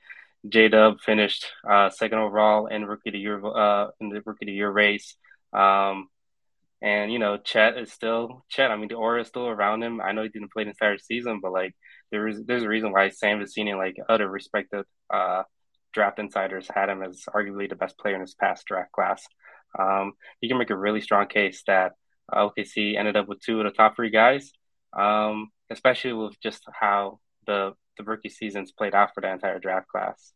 J 0.48 0.68
Dub 0.68 1.00
finished 1.00 1.46
uh, 1.68 1.90
second 1.90 2.18
overall 2.18 2.66
in 2.66 2.84
rookie 2.84 3.08
of 3.10 3.12
the 3.14 3.18
year 3.18 3.44
uh, 3.44 3.88
in 4.00 4.10
the 4.10 4.22
rookie 4.24 4.44
of 4.44 4.46
the 4.46 4.52
year 4.52 4.70
race. 4.70 5.16
Um, 5.52 6.08
and 6.82 7.10
you 7.12 7.18
know, 7.18 7.38
Chet 7.38 7.78
is 7.78 7.92
still 7.92 8.44
Chet. 8.50 8.70
I 8.70 8.76
mean, 8.76 8.88
the 8.88 8.96
aura 8.96 9.22
is 9.22 9.28
still 9.28 9.48
around 9.48 9.82
him. 9.82 10.00
I 10.00 10.12
know 10.12 10.22
he 10.22 10.28
didn't 10.28 10.52
play 10.52 10.64
the 10.64 10.70
entire 10.70 10.98
season, 10.98 11.40
but 11.42 11.52
like 11.52 11.74
there 12.10 12.28
is 12.28 12.44
there's 12.44 12.62
a 12.62 12.68
reason 12.68 12.92
why 12.92 13.08
Sam 13.08 13.40
Vecenie 13.40 13.70
and 13.70 13.78
like 13.78 13.96
other 14.08 14.28
respected 14.28 14.84
uh, 15.12 15.44
draft 15.94 16.18
insiders 16.18 16.68
had 16.72 16.90
him 16.90 17.02
as 17.02 17.24
arguably 17.34 17.68
the 17.68 17.76
best 17.76 17.96
player 17.98 18.14
in 18.14 18.20
his 18.20 18.34
past 18.34 18.66
draft 18.66 18.92
class. 18.92 19.26
Um, 19.78 20.12
you 20.40 20.48
can 20.48 20.58
make 20.58 20.70
a 20.70 20.76
really 20.76 21.00
strong 21.00 21.26
case 21.26 21.62
that 21.66 21.92
uh, 22.30 22.48
OKC 22.48 22.98
ended 22.98 23.16
up 23.16 23.28
with 23.28 23.40
two 23.40 23.60
of 23.60 23.64
the 23.64 23.70
top 23.70 23.96
three 23.96 24.10
guys, 24.10 24.52
um, 24.92 25.48
especially 25.70 26.12
with 26.12 26.40
just 26.40 26.62
how 26.72 27.20
the 27.46 27.72
the 27.96 28.04
rookie 28.04 28.28
seasons 28.28 28.72
played 28.72 28.94
out 28.94 29.14
for 29.14 29.20
the 29.20 29.30
entire 29.30 29.58
draft 29.58 29.88
class. 29.88 30.32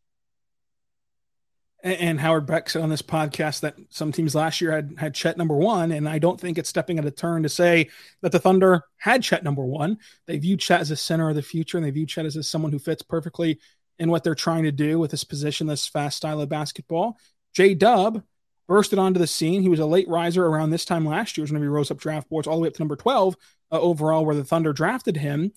And 1.81 2.19
Howard 2.19 2.45
Beck 2.45 2.69
said 2.69 2.81
on 2.81 2.89
this 2.89 3.01
podcast 3.01 3.61
that 3.61 3.75
some 3.89 4.11
teams 4.11 4.35
last 4.35 4.59
year 4.59 4.73
had 4.73 4.95
had 4.97 5.15
Chet 5.15 5.37
number 5.37 5.55
one, 5.55 5.93
and 5.93 6.09
I 6.09 6.19
don't 6.19 6.39
think 6.39 6.57
it's 6.57 6.67
stepping 6.67 6.99
at 6.99 7.05
a 7.05 7.11
turn 7.11 7.43
to 7.43 7.49
say 7.49 7.89
that 8.21 8.33
the 8.33 8.39
Thunder 8.39 8.83
had 8.97 9.23
Chet 9.23 9.45
number 9.45 9.63
one. 9.63 9.97
They 10.27 10.37
view 10.37 10.57
Chet 10.57 10.81
as 10.81 10.91
a 10.91 10.97
center 10.97 11.29
of 11.29 11.35
the 11.35 11.41
future, 11.41 11.77
and 11.77 11.85
they 11.85 11.91
view 11.91 12.05
Chet 12.05 12.25
as 12.25 12.47
someone 12.49 12.73
who 12.73 12.79
fits 12.79 13.01
perfectly 13.01 13.59
in 13.97 14.09
what 14.09 14.25
they're 14.25 14.35
trying 14.35 14.63
to 14.63 14.73
do 14.73 14.99
with 14.99 15.11
this 15.11 15.23
position, 15.23 15.67
this 15.67 15.87
fast 15.87 16.17
style 16.17 16.41
of 16.41 16.49
basketball. 16.49 17.17
J 17.53 17.75
Dub 17.75 18.23
bursted 18.69 18.99
onto 18.99 19.19
the 19.19 19.27
scene. 19.27 19.63
He 19.63 19.67
was 19.67 19.79
a 19.79 19.85
late 19.85 20.07
riser 20.07 20.45
around 20.45 20.69
this 20.69 20.85
time 20.85 21.05
last 21.05 21.37
year 21.37 21.45
whenever 21.45 21.65
he 21.65 21.69
rose 21.69 21.89
up 21.89 21.97
draft 21.97 22.29
boards 22.29 22.47
all 22.47 22.55
the 22.55 22.61
way 22.61 22.67
up 22.67 22.75
to 22.75 22.81
number 22.81 22.95
12 22.95 23.35
uh, 23.71 23.81
overall, 23.81 24.23
where 24.23 24.35
the 24.35 24.45
Thunder 24.45 24.71
drafted 24.71 25.17
him 25.17 25.51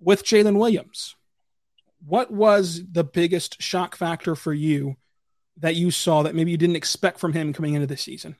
with 0.00 0.24
Jalen 0.24 0.58
Williams. 0.58 1.14
What 2.04 2.30
was 2.30 2.82
the 2.90 3.04
biggest 3.04 3.62
shock 3.62 3.96
factor 3.96 4.34
for 4.34 4.52
you 4.52 4.96
that 5.58 5.76
you 5.76 5.90
saw 5.90 6.22
that 6.22 6.34
maybe 6.34 6.50
you 6.50 6.56
didn't 6.56 6.76
expect 6.76 7.20
from 7.20 7.34
him 7.34 7.52
coming 7.52 7.74
into 7.74 7.86
the 7.86 7.98
season? 7.98 8.36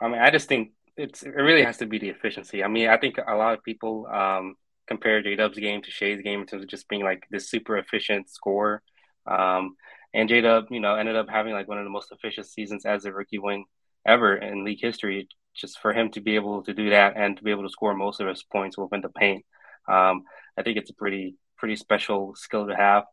I 0.00 0.08
mean, 0.08 0.20
I 0.20 0.30
just 0.30 0.48
think 0.48 0.72
it's 0.96 1.22
it 1.22 1.30
really 1.30 1.62
has 1.62 1.78
to 1.78 1.86
be 1.86 1.98
the 1.98 2.10
efficiency. 2.10 2.64
I 2.64 2.68
mean, 2.68 2.88
I 2.88 2.96
think 2.96 3.18
a 3.18 3.36
lot 3.36 3.54
of 3.54 3.62
people 3.62 4.06
um, 4.12 4.56
compare 4.88 5.22
J 5.22 5.36
Dub's 5.36 5.58
game 5.58 5.80
to 5.82 5.90
Shai's 5.92 6.22
game 6.22 6.40
in 6.40 6.46
terms 6.46 6.64
of 6.64 6.68
just 6.68 6.88
being 6.88 7.04
like 7.04 7.24
this 7.30 7.48
super 7.48 7.78
efficient 7.78 8.28
scorer. 8.28 8.82
Um, 9.26 9.76
and 10.14 10.28
J 10.28 10.40
Dub, 10.40 10.66
you 10.70 10.80
know, 10.80 10.94
ended 10.94 11.16
up 11.16 11.28
having 11.28 11.52
like 11.52 11.68
one 11.68 11.78
of 11.78 11.84
the 11.84 11.90
most 11.90 12.12
efficient 12.12 12.46
seasons 12.46 12.86
as 12.86 13.04
a 13.04 13.12
rookie 13.12 13.38
wing 13.38 13.64
ever 14.06 14.36
in 14.36 14.64
league 14.64 14.80
history. 14.80 15.28
Just 15.54 15.78
for 15.80 15.92
him 15.92 16.10
to 16.12 16.20
be 16.20 16.36
able 16.36 16.62
to 16.64 16.74
do 16.74 16.90
that 16.90 17.16
and 17.16 17.36
to 17.36 17.42
be 17.42 17.50
able 17.50 17.62
to 17.64 17.68
score 17.68 17.94
most 17.94 18.20
of 18.20 18.26
his 18.28 18.42
points 18.42 18.78
within 18.78 19.02
the 19.02 19.08
paint, 19.08 19.44
um, 19.88 20.22
I 20.58 20.62
think 20.62 20.78
it's 20.78 20.90
a 20.90 20.94
pretty 20.94 21.36
pretty 21.58 21.76
special 21.76 22.34
skill 22.36 22.66
to 22.66 22.76
have. 22.76 23.04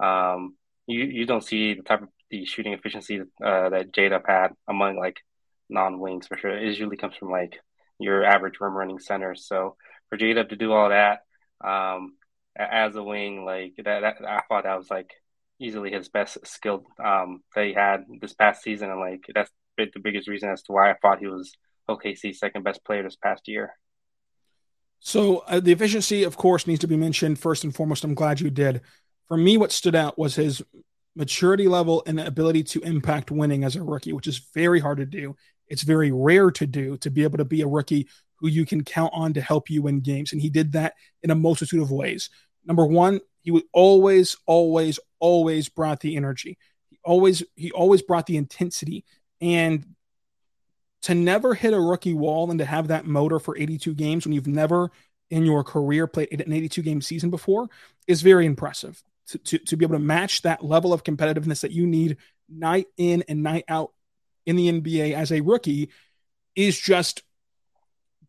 Um, 0.00 0.56
you 0.86 1.04
you 1.04 1.26
don't 1.26 1.44
see 1.44 1.74
the 1.74 1.82
type 1.82 2.02
of 2.02 2.08
the 2.30 2.44
shooting 2.44 2.72
efficiency 2.72 3.20
uh, 3.20 3.68
that 3.70 3.92
Jada 3.92 4.20
had 4.26 4.48
among 4.68 4.96
like 4.96 5.20
non 5.68 5.98
wings 6.00 6.26
for 6.26 6.36
sure. 6.36 6.56
It 6.56 6.64
usually 6.64 6.96
comes 6.96 7.16
from 7.16 7.30
like 7.30 7.58
your 7.98 8.24
average 8.24 8.60
rim 8.60 8.74
running 8.74 8.98
center. 8.98 9.34
So 9.34 9.76
for 10.08 10.18
Jada 10.18 10.48
to 10.48 10.56
do 10.56 10.72
all 10.72 10.90
that 10.90 11.20
um, 11.64 12.14
as 12.56 12.94
a 12.96 13.02
wing, 13.02 13.44
like 13.44 13.74
that, 13.76 14.00
that, 14.00 14.16
I 14.26 14.42
thought 14.48 14.64
that 14.64 14.76
was 14.76 14.90
like 14.90 15.10
easily 15.60 15.90
his 15.90 16.08
best 16.08 16.38
skill 16.46 16.84
um, 17.02 17.42
that 17.54 17.66
he 17.66 17.72
had 17.72 18.04
this 18.20 18.34
past 18.34 18.62
season, 18.62 18.90
and 18.90 19.00
like 19.00 19.24
that's 19.34 19.50
the 19.76 20.00
biggest 20.02 20.28
reason 20.28 20.50
as 20.50 20.62
to 20.62 20.72
why 20.72 20.90
I 20.90 20.96
thought 21.00 21.18
he 21.18 21.26
was 21.26 21.52
OKC's 21.88 22.38
second 22.38 22.62
best 22.62 22.84
player 22.84 23.02
this 23.02 23.16
past 23.16 23.48
year. 23.48 23.74
So 25.00 25.38
uh, 25.46 25.60
the 25.60 25.72
efficiency, 25.72 26.24
of 26.24 26.36
course, 26.36 26.66
needs 26.66 26.80
to 26.80 26.88
be 26.88 26.96
mentioned 26.96 27.38
first 27.38 27.64
and 27.64 27.74
foremost. 27.74 28.04
I'm 28.04 28.14
glad 28.14 28.40
you 28.40 28.50
did. 28.50 28.80
For 29.28 29.36
me, 29.36 29.56
what 29.56 29.72
stood 29.72 29.94
out 29.94 30.18
was 30.18 30.34
his 30.34 30.62
maturity 31.14 31.68
level 31.68 32.02
and 32.06 32.20
ability 32.20 32.62
to 32.62 32.80
impact 32.80 33.30
winning 33.30 33.64
as 33.64 33.76
a 33.76 33.82
rookie, 33.82 34.12
which 34.12 34.26
is 34.26 34.38
very 34.54 34.80
hard 34.80 34.98
to 34.98 35.06
do. 35.06 35.36
It's 35.68 35.82
very 35.82 36.12
rare 36.12 36.50
to 36.52 36.66
do 36.66 36.96
to 36.98 37.10
be 37.10 37.24
able 37.24 37.38
to 37.38 37.44
be 37.44 37.62
a 37.62 37.66
rookie 37.66 38.08
who 38.36 38.48
you 38.48 38.66
can 38.66 38.84
count 38.84 39.12
on 39.14 39.32
to 39.32 39.40
help 39.40 39.70
you 39.70 39.82
win 39.82 40.00
games. 40.00 40.32
And 40.32 40.40
he 40.40 40.50
did 40.50 40.72
that 40.72 40.94
in 41.22 41.30
a 41.30 41.34
multitude 41.34 41.80
of 41.80 41.90
ways. 41.90 42.30
Number 42.64 42.84
one, 42.84 43.20
he 43.40 43.50
would 43.50 43.64
always, 43.72 44.36
always, 44.46 45.00
always 45.18 45.68
brought 45.68 46.00
the 46.00 46.16
energy. 46.16 46.58
He 46.90 46.98
always, 47.04 47.42
he 47.54 47.70
always 47.72 48.02
brought 48.02 48.26
the 48.26 48.36
intensity. 48.36 49.04
And 49.40 49.94
to 51.02 51.14
never 51.14 51.54
hit 51.54 51.74
a 51.74 51.80
rookie 51.80 52.14
wall 52.14 52.50
and 52.50 52.58
to 52.58 52.64
have 52.64 52.88
that 52.88 53.06
motor 53.06 53.38
for 53.38 53.56
82 53.56 53.94
games 53.94 54.24
when 54.24 54.32
you've 54.32 54.46
never 54.46 54.90
in 55.30 55.44
your 55.44 55.64
career 55.64 56.06
played 56.06 56.40
an 56.40 56.52
82 56.52 56.82
game 56.82 57.00
season 57.00 57.30
before 57.30 57.68
is 58.06 58.22
very 58.22 58.46
impressive. 58.46 59.02
To, 59.28 59.38
to, 59.38 59.58
to 59.58 59.76
be 59.76 59.84
able 59.84 59.96
to 59.96 60.00
match 60.00 60.42
that 60.42 60.64
level 60.64 60.92
of 60.92 61.02
competitiveness 61.02 61.62
that 61.62 61.72
you 61.72 61.84
need 61.84 62.16
night 62.48 62.86
in 62.96 63.24
and 63.28 63.42
night 63.42 63.64
out 63.66 63.92
in 64.46 64.54
the 64.54 64.70
NBA 64.70 65.14
as 65.14 65.32
a 65.32 65.40
rookie 65.40 65.90
is 66.54 66.78
just 66.78 67.22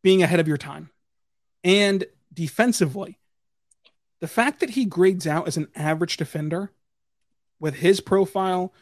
being 0.01 0.23
ahead 0.23 0.39
of 0.39 0.47
your 0.47 0.57
time. 0.57 0.89
And 1.63 2.05
defensively, 2.33 3.19
the 4.21 4.27
fact 4.27 4.61
that 4.61 4.71
he 4.71 4.85
grades 4.85 5.27
out 5.27 5.47
as 5.47 5.57
an 5.57 5.67
average 5.75 6.17
defender 6.17 6.71
with 7.59 7.75
his 7.75 7.99
profile 7.99 8.73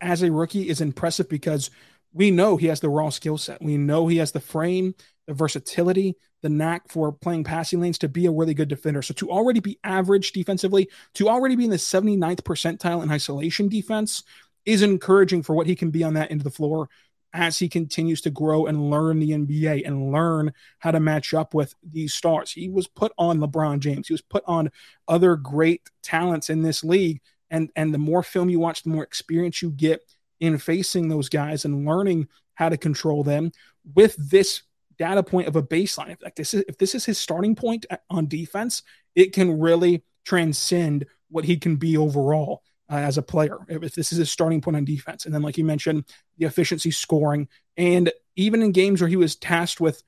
as 0.00 0.22
a 0.22 0.32
rookie 0.32 0.68
is 0.68 0.80
impressive 0.80 1.28
because 1.28 1.70
we 2.12 2.30
know 2.30 2.56
he 2.56 2.66
has 2.66 2.80
the 2.80 2.88
raw 2.88 3.10
skill 3.10 3.38
set. 3.38 3.62
We 3.62 3.76
know 3.76 4.06
he 4.06 4.18
has 4.18 4.32
the 4.32 4.40
frame, 4.40 4.94
the 5.26 5.34
versatility, 5.34 6.16
the 6.42 6.48
knack 6.48 6.88
for 6.88 7.12
playing 7.12 7.44
passing 7.44 7.80
lanes 7.80 7.98
to 7.98 8.08
be 8.08 8.26
a 8.26 8.30
really 8.30 8.54
good 8.54 8.68
defender. 8.68 9.02
So 9.02 9.14
to 9.14 9.30
already 9.30 9.60
be 9.60 9.78
average 9.84 10.32
defensively, 10.32 10.88
to 11.14 11.28
already 11.28 11.56
be 11.56 11.64
in 11.64 11.70
the 11.70 11.76
79th 11.76 12.42
percentile 12.42 13.02
in 13.02 13.10
isolation 13.10 13.68
defense 13.68 14.24
is 14.66 14.82
encouraging 14.82 15.42
for 15.42 15.54
what 15.54 15.66
he 15.66 15.74
can 15.74 15.90
be 15.90 16.04
on 16.04 16.14
that 16.14 16.30
end 16.30 16.40
of 16.40 16.44
the 16.44 16.50
floor 16.50 16.88
as 17.34 17.58
he 17.58 17.68
continues 17.68 18.20
to 18.20 18.30
grow 18.30 18.66
and 18.66 18.90
learn 18.90 19.18
the 19.18 19.30
NBA 19.30 19.86
and 19.86 20.12
learn 20.12 20.52
how 20.80 20.90
to 20.90 21.00
match 21.00 21.32
up 21.32 21.54
with 21.54 21.74
these 21.82 22.12
stars. 22.12 22.52
He 22.52 22.68
was 22.68 22.86
put 22.86 23.12
on 23.16 23.38
LeBron 23.38 23.78
James. 23.78 24.08
He 24.08 24.12
was 24.14 24.20
put 24.20 24.44
on 24.46 24.70
other 25.08 25.36
great 25.36 25.82
talents 26.02 26.50
in 26.50 26.62
this 26.62 26.84
league. 26.84 27.20
And, 27.52 27.70
and 27.76 27.94
the 27.94 27.98
more 27.98 28.24
film 28.24 28.48
you 28.48 28.58
watch, 28.58 28.82
the 28.82 28.90
more 28.90 29.04
experience 29.04 29.62
you 29.62 29.70
get 29.70 30.00
in 30.40 30.58
facing 30.58 31.08
those 31.08 31.28
guys 31.28 31.64
and 31.64 31.86
learning 31.86 32.26
how 32.54 32.68
to 32.68 32.76
control 32.76 33.22
them 33.22 33.52
with 33.94 34.16
this 34.16 34.62
data 34.98 35.22
point 35.22 35.46
of 35.46 35.54
a 35.54 35.62
baseline. 35.62 36.10
If, 36.10 36.22
like 36.22 36.34
this 36.34 36.54
is, 36.54 36.64
if 36.66 36.78
this 36.78 36.94
is 36.94 37.04
his 37.04 37.18
starting 37.18 37.54
point 37.54 37.86
on 38.10 38.26
defense, 38.26 38.82
it 39.14 39.32
can 39.32 39.60
really 39.60 40.02
transcend 40.24 41.06
what 41.28 41.44
he 41.44 41.56
can 41.56 41.76
be 41.76 41.96
overall 41.96 42.62
uh, 42.90 42.96
as 42.96 43.18
a 43.18 43.22
player. 43.22 43.58
If 43.68 43.94
this 43.94 44.12
is 44.12 44.18
his 44.18 44.30
starting 44.30 44.60
point 44.60 44.76
on 44.76 44.84
defense, 44.84 45.24
and 45.26 45.34
then 45.34 45.42
like 45.42 45.58
you 45.58 45.64
mentioned, 45.64 46.04
the 46.38 46.46
efficiency 46.46 46.90
scoring, 46.90 47.48
and 47.76 48.10
even 48.36 48.62
in 48.62 48.72
games 48.72 49.00
where 49.00 49.08
he 49.08 49.16
was 49.16 49.36
tasked 49.36 49.80
with 49.80 50.02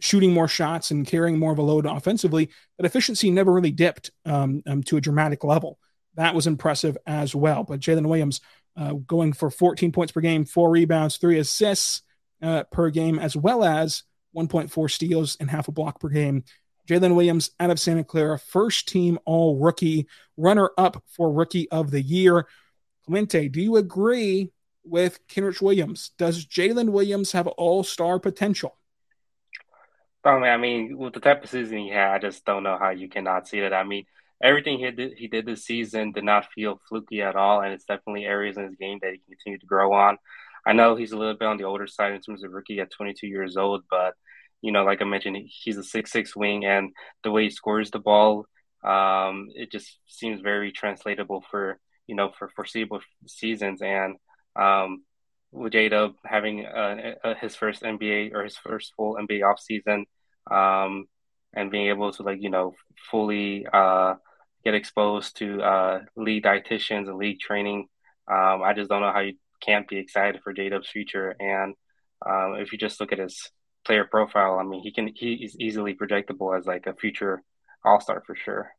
shooting 0.00 0.32
more 0.32 0.48
shots 0.48 0.90
and 0.90 1.06
carrying 1.06 1.38
more 1.38 1.52
of 1.52 1.58
a 1.58 1.62
load 1.62 1.86
offensively, 1.86 2.50
that 2.76 2.86
efficiency 2.86 3.30
never 3.30 3.52
really 3.52 3.72
dipped 3.72 4.10
um, 4.24 4.62
um, 4.66 4.82
to 4.84 4.96
a 4.96 5.00
dramatic 5.00 5.44
level. 5.44 5.78
That 6.18 6.34
was 6.34 6.48
impressive 6.48 6.98
as 7.06 7.32
well. 7.32 7.62
But 7.62 7.78
Jalen 7.78 8.06
Williams 8.06 8.40
uh, 8.76 8.94
going 8.94 9.32
for 9.32 9.50
14 9.50 9.92
points 9.92 10.12
per 10.12 10.20
game, 10.20 10.44
four 10.44 10.68
rebounds, 10.68 11.16
three 11.16 11.38
assists 11.38 12.02
uh, 12.42 12.64
per 12.64 12.90
game, 12.90 13.20
as 13.20 13.36
well 13.36 13.62
as 13.62 14.02
1.4 14.36 14.90
steals 14.90 15.36
and 15.38 15.48
half 15.48 15.68
a 15.68 15.72
block 15.72 16.00
per 16.00 16.08
game. 16.08 16.42
Jalen 16.88 17.14
Williams 17.14 17.52
out 17.60 17.70
of 17.70 17.78
Santa 17.78 18.02
Clara, 18.02 18.36
first 18.36 18.88
team 18.88 19.20
all 19.26 19.60
rookie, 19.60 20.08
runner 20.36 20.70
up 20.76 21.04
for 21.06 21.32
rookie 21.32 21.70
of 21.70 21.92
the 21.92 22.02
year. 22.02 22.48
Clemente, 23.04 23.48
do 23.48 23.60
you 23.60 23.76
agree 23.76 24.50
with 24.84 25.24
Kenrich 25.28 25.62
Williams? 25.62 26.10
Does 26.18 26.44
Jalen 26.44 26.90
Williams 26.90 27.30
have 27.30 27.46
all 27.46 27.84
star 27.84 28.18
potential? 28.18 28.76
Oh, 30.24 30.40
man, 30.40 30.52
I 30.52 30.56
mean, 30.56 30.98
with 30.98 31.14
the 31.14 31.20
type 31.20 31.44
of 31.44 31.50
season 31.50 31.78
he 31.78 31.90
had, 31.90 32.10
I 32.10 32.18
just 32.18 32.44
don't 32.44 32.64
know 32.64 32.76
how 32.76 32.90
you 32.90 33.08
cannot 33.08 33.46
see 33.46 33.60
that. 33.60 33.72
I 33.72 33.84
mean, 33.84 34.04
everything 34.42 34.78
he 34.78 34.90
did, 34.90 35.12
he 35.16 35.28
did 35.28 35.46
this 35.46 35.64
season 35.64 36.12
did 36.12 36.24
not 36.24 36.52
feel 36.54 36.80
fluky 36.88 37.22
at 37.22 37.36
all, 37.36 37.60
and 37.60 37.72
it's 37.72 37.84
definitely 37.84 38.24
areas 38.24 38.56
in 38.56 38.64
his 38.64 38.76
game 38.76 38.98
that 39.02 39.12
he 39.12 39.20
continued 39.28 39.60
to 39.60 39.66
grow 39.66 39.92
on. 39.92 40.18
I 40.66 40.72
know 40.72 40.96
he's 40.96 41.12
a 41.12 41.16
little 41.16 41.34
bit 41.34 41.48
on 41.48 41.56
the 41.56 41.64
older 41.64 41.86
side 41.86 42.12
in 42.12 42.20
terms 42.20 42.44
of 42.44 42.52
rookie 42.52 42.80
at 42.80 42.90
22 42.90 43.26
years 43.26 43.56
old, 43.56 43.84
but 43.90 44.14
you 44.60 44.72
know, 44.72 44.84
like 44.84 45.00
I 45.00 45.04
mentioned, 45.04 45.36
he's 45.46 45.76
a 45.76 45.84
six 45.84 46.10
six 46.10 46.34
wing, 46.34 46.64
and 46.64 46.90
the 47.22 47.30
way 47.30 47.44
he 47.44 47.50
scores 47.50 47.90
the 47.90 48.00
ball, 48.00 48.46
um, 48.84 49.48
it 49.54 49.70
just 49.70 49.98
seems 50.06 50.40
very 50.40 50.72
translatable 50.72 51.44
for 51.50 51.78
you 52.06 52.14
know 52.16 52.32
for 52.38 52.48
foreseeable 52.48 53.00
seasons. 53.26 53.82
And 53.82 54.16
um, 54.56 55.04
with 55.52 55.72
J 55.72 55.88
Dub 55.88 56.14
having 56.24 56.66
uh, 56.66 57.14
uh, 57.24 57.34
his 57.40 57.54
first 57.54 57.82
NBA 57.82 58.32
or 58.34 58.44
his 58.44 58.56
first 58.56 58.92
full 58.96 59.16
NBA 59.16 59.48
off 59.48 59.60
season, 59.60 60.06
um, 60.50 61.06
and 61.54 61.70
being 61.70 61.88
able 61.88 62.12
to 62.12 62.22
like 62.22 62.42
you 62.42 62.50
know 62.50 62.74
fully 63.10 63.66
uh, 63.72 64.14
get 64.64 64.74
exposed 64.74 65.36
to 65.38 65.62
uh, 65.62 66.00
league 66.16 66.44
dietitians 66.44 67.08
and 67.08 67.16
league 67.16 67.40
training, 67.40 67.88
um, 68.30 68.62
I 68.62 68.74
just 68.74 68.90
don't 68.90 69.00
know 69.00 69.12
how 69.12 69.20
you 69.20 69.34
can't 69.60 69.88
be 69.88 69.98
excited 69.98 70.40
for 70.42 70.52
J 70.52 70.68
Dub's 70.68 70.88
future. 70.88 71.34
And 71.38 71.74
um, 72.24 72.54
if 72.58 72.72
you 72.72 72.78
just 72.78 73.00
look 73.00 73.12
at 73.12 73.18
his 73.18 73.50
player 73.84 74.04
profile, 74.04 74.58
I 74.58 74.64
mean, 74.64 74.82
he 74.82 74.92
can 74.92 75.10
he 75.14 75.34
is 75.34 75.56
easily 75.58 75.94
projectable 75.94 76.56
as 76.56 76.66
like 76.66 76.86
a 76.86 76.94
future 76.94 77.42
All 77.84 78.00
Star 78.00 78.22
for 78.26 78.36
sure. 78.36 78.70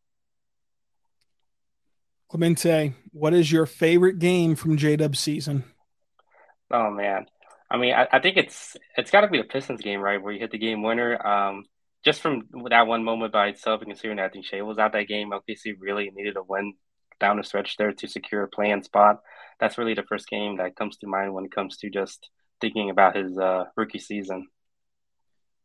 Clemente, 2.29 2.93
what 3.11 3.33
is 3.33 3.51
your 3.51 3.65
favorite 3.65 4.19
game 4.19 4.55
from 4.55 4.77
J 4.77 4.95
Dub's 4.97 5.19
season? 5.19 5.63
Oh 6.69 6.91
man, 6.91 7.25
I 7.71 7.77
mean, 7.77 7.93
I, 7.93 8.07
I 8.11 8.19
think 8.19 8.37
it's 8.37 8.77
it's 8.95 9.09
got 9.09 9.21
to 9.21 9.27
be 9.27 9.39
the 9.39 9.45
Pistons 9.45 9.81
game, 9.81 9.99
right, 9.99 10.21
where 10.21 10.31
you 10.31 10.39
hit 10.39 10.51
the 10.51 10.59
game 10.59 10.83
winner. 10.83 11.25
Um, 11.25 11.65
just 12.03 12.21
from 12.21 12.47
that 12.69 12.87
one 12.87 13.03
moment 13.03 13.33
by 13.33 13.47
itself, 13.47 13.81
and 13.81 13.89
considering 13.89 14.19
I 14.19 14.29
think 14.29 14.45
Shai 14.45 14.61
was 14.61 14.77
out 14.77 14.93
that 14.93 15.07
game, 15.07 15.31
OKC 15.31 15.75
really 15.79 16.09
needed 16.13 16.37
a 16.37 16.43
win 16.43 16.73
down 17.19 17.37
the 17.37 17.43
stretch 17.43 17.75
there 17.77 17.91
to 17.91 18.07
secure 18.07 18.43
a 18.43 18.47
play-in 18.47 18.83
spot. 18.83 19.19
That's 19.59 19.77
really 19.77 19.93
the 19.93 20.03
first 20.03 20.27
game 20.29 20.57
that 20.57 20.75
comes 20.75 20.97
to 20.97 21.07
mind 21.07 21.33
when 21.33 21.45
it 21.45 21.51
comes 21.51 21.77
to 21.77 21.89
just 21.89 22.29
thinking 22.61 22.89
about 22.89 23.15
his 23.15 23.37
uh, 23.37 23.65
rookie 23.75 23.99
season. 23.99 24.47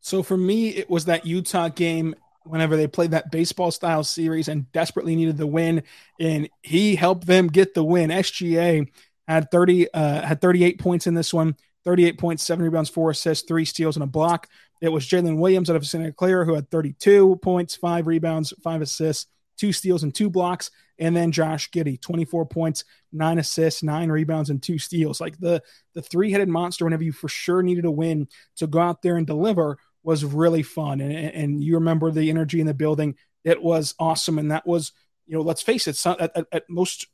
So 0.01 0.23
for 0.23 0.37
me, 0.37 0.69
it 0.69 0.91
was 0.91 1.07
that 1.07 1.25
Utah 1.25 1.69
game 1.69 2.15
whenever 2.43 2.77
they 2.77 2.87
played 2.87 3.13
that 3.13 3.31
baseball 3.31 3.71
style 3.71 4.05
series 4.05 4.49
and 4.49 4.71
desperately 4.73 5.17
needed 5.17 5.39
the 5.39 5.47
win, 5.47 5.83
and 6.21 6.49
he 6.63 6.97
helped 6.97 7.27
them 7.27 7.47
get 7.47 7.75
the 7.75 7.85
win. 7.85 8.11
SGA 8.11 8.87
had 9.27 9.51
30 9.51 9.93
uh, 9.95 10.23
had 10.23 10.41
38 10.41 10.79
points 10.79 11.07
in 11.07 11.15
this 11.15 11.33
one, 11.33 11.57
38 11.85 12.19
points, 12.19 12.43
seven 12.43 12.65
rebounds, 12.65 12.91
four 12.91 13.11
assists, 13.11 13.47
three 13.47 13.65
steals, 13.65 13.97
and 13.97 14.03
a 14.03 14.07
block. 14.07 14.49
It 14.81 14.89
was 14.91 15.07
Jalen 15.07 15.39
Williams 15.39 15.71
out 15.71 15.77
of 15.77 15.87
Santa 15.87 16.13
Clara 16.13 16.45
who 16.45 16.55
had 16.55 16.71
32 16.71 17.37
points, 17.43 17.77
five 17.77 18.07
rebounds, 18.07 18.53
five 18.63 18.83
assists, 18.83 19.27
two 19.57 19.73
steals, 19.73 20.03
and 20.03 20.15
two 20.15 20.31
blocks. 20.31 20.71
And 20.99 21.17
then 21.17 21.33
Josh 21.33 21.71
Giddey, 21.71 22.01
24 22.01 22.47
points, 22.47 22.85
nine 23.13 23.39
assists, 23.39 23.83
nine 23.83 24.11
rebounds, 24.11 24.51
and 24.51 24.63
two 24.63 24.79
steals. 24.79 25.21
Like 25.21 25.39
the 25.39 25.63
the 25.95 26.03
three 26.03 26.31
headed 26.31 26.49
monster, 26.49 26.85
whenever 26.85 27.03
you 27.03 27.13
for 27.13 27.29
sure 27.29 27.63
needed 27.63 27.85
a 27.85 27.91
win 27.91 28.29
to 28.57 28.67
go 28.67 28.79
out 28.79 29.03
there 29.03 29.17
and 29.17 29.27
deliver, 29.27 29.79
was 30.05 30.25
really 30.25 30.63
fun. 30.63 31.01
And, 31.01 31.13
and 31.13 31.65
you 31.65 31.75
remember 31.75 32.11
the 32.11 32.31
energy 32.31 32.61
in 32.61 32.67
the 32.67 32.75
building. 32.75 33.17
It 33.43 33.63
was 33.63 33.95
awesome. 33.99 34.39
And 34.39 34.53
that 34.53 34.67
was, 34.67 34.93
you 35.27 35.37
know, 35.37 35.43
let's 35.43 35.63
face 35.63 35.89
it, 35.89 36.07
at, 36.07 36.37
at, 36.37 36.47
at 36.53 36.71
most 36.71 37.07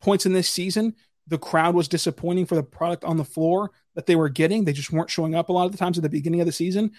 points 0.00 0.26
in 0.26 0.32
this 0.32 0.48
season, 0.48 0.96
the 1.26 1.38
crowd 1.38 1.74
was 1.74 1.88
disappointing 1.88 2.46
for 2.46 2.54
the 2.54 2.62
product 2.62 3.04
on 3.04 3.16
the 3.16 3.24
floor 3.24 3.70
that 3.94 4.06
they 4.06 4.16
were 4.16 4.28
getting. 4.28 4.64
They 4.64 4.72
just 4.72 4.92
weren't 4.92 5.10
showing 5.10 5.34
up 5.34 5.48
a 5.48 5.52
lot 5.52 5.66
of 5.66 5.72
the 5.72 5.78
times 5.78 5.98
at 5.98 6.02
the 6.02 6.08
beginning 6.08 6.40
of 6.40 6.46
the 6.46 6.52
season. 6.52 6.92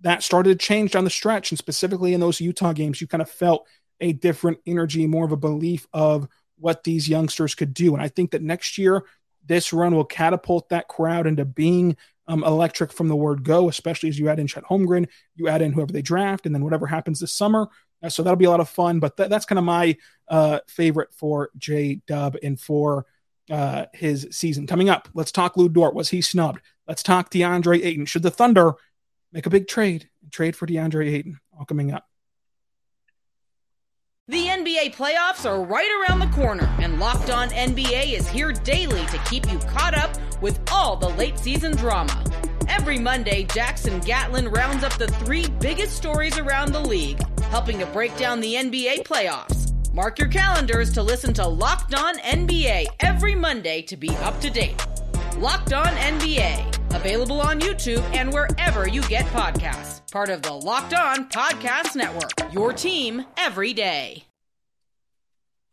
That 0.00 0.22
started 0.22 0.58
to 0.58 0.66
change 0.66 0.92
down 0.92 1.04
the 1.04 1.10
stretch. 1.10 1.52
And 1.52 1.58
specifically 1.58 2.12
in 2.12 2.20
those 2.20 2.40
Utah 2.40 2.72
games, 2.72 3.00
you 3.00 3.06
kind 3.06 3.22
of 3.22 3.30
felt 3.30 3.66
a 4.00 4.12
different 4.12 4.58
energy, 4.66 5.06
more 5.06 5.24
of 5.24 5.32
a 5.32 5.36
belief 5.36 5.86
of 5.92 6.28
what 6.58 6.84
these 6.84 7.08
youngsters 7.08 7.54
could 7.54 7.72
do. 7.72 7.94
And 7.94 8.02
I 8.02 8.08
think 8.08 8.32
that 8.32 8.42
next 8.42 8.78
year, 8.78 9.04
this 9.46 9.72
run 9.72 9.94
will 9.94 10.04
catapult 10.04 10.68
that 10.68 10.88
crowd 10.88 11.26
into 11.26 11.44
being 11.44 11.96
um, 12.28 12.44
electric 12.44 12.92
from 12.92 13.08
the 13.08 13.16
word 13.16 13.42
go, 13.42 13.68
especially 13.68 14.08
as 14.08 14.18
you 14.18 14.28
add 14.28 14.38
in 14.38 14.46
Chet 14.46 14.64
Holmgren, 14.64 15.08
you 15.34 15.48
add 15.48 15.62
in 15.62 15.72
whoever 15.72 15.92
they 15.92 16.02
draft, 16.02 16.46
and 16.46 16.54
then 16.54 16.62
whatever 16.62 16.86
happens 16.86 17.20
this 17.20 17.32
summer. 17.32 17.68
Uh, 18.02 18.08
so 18.08 18.22
that'll 18.22 18.36
be 18.36 18.44
a 18.44 18.50
lot 18.50 18.60
of 18.60 18.68
fun. 18.68 19.00
But 19.00 19.16
th- 19.16 19.28
that's 19.28 19.44
kind 19.44 19.58
of 19.58 19.64
my 19.64 19.96
uh, 20.28 20.60
favorite 20.68 21.12
for 21.12 21.50
J 21.58 22.00
Dub 22.06 22.36
and 22.42 22.60
for 22.60 23.06
uh, 23.52 23.86
his 23.92 24.26
season 24.30 24.66
coming 24.66 24.88
up. 24.88 25.08
Let's 25.12 25.30
talk 25.30 25.56
Lu 25.56 25.68
Dort. 25.68 25.94
Was 25.94 26.08
he 26.08 26.22
snubbed? 26.22 26.60
Let's 26.88 27.02
talk 27.02 27.30
DeAndre 27.30 27.84
Ayton. 27.84 28.06
Should 28.06 28.22
the 28.22 28.30
Thunder 28.30 28.72
make 29.30 29.44
a 29.44 29.50
big 29.50 29.68
trade? 29.68 30.08
Trade 30.30 30.56
for 30.56 30.66
DeAndre 30.66 31.12
Ayton. 31.12 31.38
All 31.56 31.66
coming 31.66 31.92
up. 31.92 32.08
The 34.28 34.46
NBA 34.46 34.94
playoffs 34.94 35.44
are 35.44 35.62
right 35.62 35.90
around 36.00 36.20
the 36.20 36.28
corner, 36.28 36.74
and 36.78 36.98
Locked 36.98 37.28
On 37.28 37.50
NBA 37.50 38.14
is 38.14 38.26
here 38.26 38.52
daily 38.52 39.04
to 39.06 39.18
keep 39.28 39.50
you 39.52 39.58
caught 39.58 39.94
up 39.94 40.16
with 40.40 40.58
all 40.72 40.96
the 40.96 41.10
late 41.10 41.38
season 41.38 41.76
drama. 41.76 42.24
Every 42.68 42.98
Monday, 42.98 43.42
Jackson 43.52 44.00
Gatlin 44.00 44.48
rounds 44.48 44.84
up 44.84 44.96
the 44.96 45.08
three 45.08 45.48
biggest 45.60 45.96
stories 45.96 46.38
around 46.38 46.72
the 46.72 46.80
league, 46.80 47.20
helping 47.42 47.78
to 47.80 47.86
break 47.86 48.16
down 48.16 48.40
the 48.40 48.54
NBA 48.54 49.04
playoffs. 49.04 49.71
Mark 49.94 50.18
your 50.18 50.28
calendars 50.28 50.90
to 50.90 51.02
listen 51.02 51.34
to 51.34 51.46
Locked 51.46 51.94
On 51.94 52.16
NBA 52.20 52.86
every 53.00 53.34
Monday 53.34 53.82
to 53.82 53.94
be 53.94 54.08
up 54.22 54.40
to 54.40 54.48
date. 54.48 54.86
Locked 55.36 55.74
On 55.74 55.84
NBA, 55.84 56.94
available 56.94 57.42
on 57.42 57.60
YouTube 57.60 58.02
and 58.14 58.32
wherever 58.32 58.88
you 58.88 59.02
get 59.02 59.26
podcasts. 59.26 60.10
Part 60.10 60.30
of 60.30 60.40
the 60.40 60.52
Locked 60.54 60.94
On 60.94 61.28
Podcast 61.28 61.94
Network. 61.94 62.30
Your 62.54 62.72
team 62.72 63.26
every 63.36 63.74
day. 63.74 64.24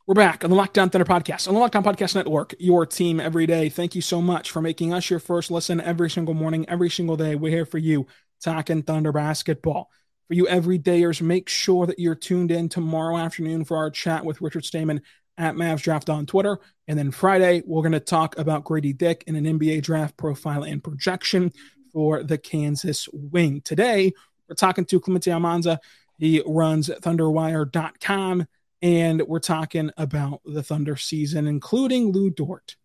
We're 0.06 0.16
back 0.16 0.44
on 0.44 0.50
the 0.50 0.56
Locked 0.58 0.78
On 0.78 0.90
Thunder 0.90 1.06
podcast 1.06 1.48
on 1.48 1.54
the 1.54 1.60
Locked 1.62 1.78
On 1.78 1.84
Podcast 1.86 2.14
Network. 2.14 2.56
Your 2.60 2.86
team 2.86 3.22
every 3.22 3.48
day. 3.48 3.70
Thank 3.70 3.96
you 3.96 4.02
so 4.02 4.22
much 4.22 4.52
for 4.52 4.62
making 4.62 4.94
us 4.94 5.10
your 5.10 5.20
first 5.20 5.50
listen 5.50 5.80
every 5.80 6.10
single 6.10 6.34
morning, 6.34 6.68
every 6.68 6.90
single 6.90 7.16
day. 7.16 7.36
We're 7.36 7.52
here 7.52 7.66
for 7.66 7.78
you, 7.78 8.06
talking 8.42 8.82
Thunder 8.82 9.14
basketball. 9.14 9.90
For 10.30 10.36
you 10.36 10.46
everydayers, 10.46 11.24
make 11.24 11.50
sure 11.50 11.88
that 11.88 11.98
you're 11.98 12.14
tuned 12.14 12.52
in 12.52 12.70
tomorrow 12.70 13.18
afternoon 13.18 13.66
for 13.66 13.78
our 13.78 13.90
chat 13.90 14.24
with 14.24 14.42
Richard 14.42 14.64
Stayman 14.64 15.02
at 15.40 15.56
Mavs 15.56 15.82
Draft 15.82 16.08
on 16.08 16.28
Twitter. 16.28 16.60
And 16.88 17.00
then 17.00 17.10
Friday, 17.10 17.64
we're 17.66 17.82
going 17.82 17.94
to 17.94 18.00
talk 18.00 18.38
about 18.38 18.64
Grady 18.64 18.94
Dick 18.94 19.24
and 19.26 19.36
an 19.36 19.46
NBA 19.46 19.82
draft 19.82 20.18
profile 20.18 20.62
and 20.62 20.84
projection 20.84 21.52
for 21.92 22.22
the 22.22 22.38
Kansas 22.38 23.10
Wing. 23.12 23.62
Today, 23.62 24.14
we're 24.48 24.54
talking 24.54 24.86
to 24.86 25.00
Clemente 25.00 25.32
Almanza. 25.32 25.80
He 26.20 26.44
runs 26.46 26.90
ThunderWire.com 26.90 28.46
and 28.84 29.22
we're 29.24 29.40
talking 29.40 29.90
about 29.98 30.42
the 30.46 30.62
Thunder 30.62 30.96
season, 30.96 31.48
including 31.48 32.12
Lu 32.12 32.30
Dort. 32.30 32.76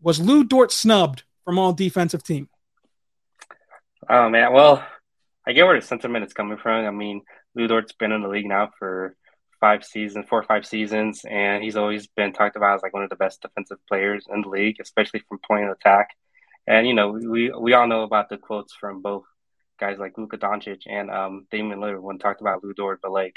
Was 0.00 0.20
Lu 0.20 0.44
Dort 0.44 0.70
snubbed 0.70 1.24
from 1.44 1.58
all 1.58 1.72
defensive 1.72 2.22
team? 2.22 2.48
Oh 4.08 4.28
man, 4.28 4.52
well, 4.52 4.86
I 5.46 5.52
get 5.52 5.64
where 5.64 5.78
the 5.78 5.86
sentiment 5.86 6.24
is 6.24 6.32
coming 6.32 6.58
from. 6.58 6.86
I 6.86 6.90
mean, 6.90 7.22
Lu 7.54 7.66
Dort's 7.66 7.92
been 7.92 8.12
in 8.12 8.22
the 8.22 8.28
league 8.28 8.46
now 8.46 8.70
for 8.78 9.16
five 9.60 9.84
seasons, 9.84 10.26
four 10.28 10.40
or 10.40 10.44
five 10.44 10.66
seasons, 10.66 11.22
and 11.28 11.62
he's 11.62 11.76
always 11.76 12.06
been 12.06 12.32
talked 12.32 12.56
about 12.56 12.76
as 12.76 12.82
like 12.82 12.94
one 12.94 13.02
of 13.02 13.10
the 13.10 13.16
best 13.16 13.42
defensive 13.42 13.78
players 13.88 14.26
in 14.32 14.42
the 14.42 14.48
league, 14.48 14.76
especially 14.80 15.22
from 15.28 15.38
point 15.46 15.64
of 15.64 15.70
attack. 15.70 16.08
And 16.66 16.86
you 16.86 16.94
know, 16.94 17.10
we 17.10 17.52
we 17.52 17.74
all 17.74 17.86
know 17.86 18.02
about 18.02 18.28
the 18.28 18.38
quotes 18.38 18.74
from 18.74 19.02
both 19.02 19.24
guys 19.78 19.98
like 19.98 20.16
Luka 20.16 20.38
Doncic 20.38 20.82
and 20.86 21.10
um, 21.10 21.46
Damian 21.50 21.80
Lillard 21.80 22.02
when 22.02 22.18
talked 22.18 22.40
about 22.40 22.62
Dort, 22.76 23.00
but 23.02 23.12
like 23.12 23.34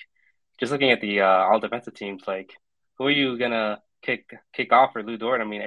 just 0.59 0.71
looking 0.71 0.91
at 0.91 1.01
the 1.01 1.21
uh, 1.21 1.25
all 1.25 1.59
defensive 1.59 1.93
teams, 1.93 2.23
like 2.27 2.51
who 2.97 3.07
are 3.07 3.11
you 3.11 3.37
gonna 3.37 3.81
kick 4.01 4.29
kick 4.53 4.71
off 4.71 4.93
for 4.93 5.03
Dort? 5.03 5.41
I 5.41 5.45
mean, 5.45 5.63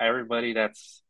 everybody 0.00 0.54
that's 0.54 1.02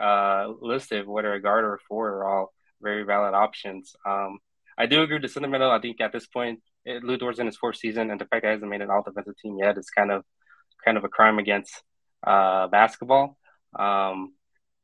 uh, 0.00 0.52
listed, 0.60 1.06
whether 1.06 1.32
a 1.32 1.40
guard 1.40 1.64
or 1.64 1.74
a 1.74 1.78
forward, 1.88 2.18
are 2.18 2.24
all 2.28 2.52
very 2.80 3.04
valid 3.04 3.34
options. 3.34 3.94
Um, 4.06 4.38
I 4.78 4.86
do 4.86 5.02
agree 5.02 5.16
with 5.16 5.22
the 5.22 5.28
sentimental. 5.28 5.70
I 5.70 5.80
think 5.80 6.00
at 6.00 6.12
this 6.12 6.26
point, 6.26 6.60
it, 6.84 7.02
Dort's 7.18 7.38
in 7.38 7.46
his 7.46 7.56
fourth 7.56 7.76
season, 7.76 8.10
and 8.10 8.20
the 8.20 8.26
fact 8.26 8.42
that 8.42 8.48
he 8.48 8.52
hasn't 8.52 8.70
made 8.70 8.82
an 8.82 8.90
all 8.90 9.02
defensive 9.02 9.36
team 9.42 9.56
yet 9.58 9.78
is 9.78 9.90
kind 9.90 10.10
of 10.10 10.24
kind 10.84 10.96
of 10.96 11.04
a 11.04 11.08
crime 11.08 11.38
against 11.38 11.82
uh, 12.26 12.68
basketball. 12.68 13.36
Um, 13.78 14.34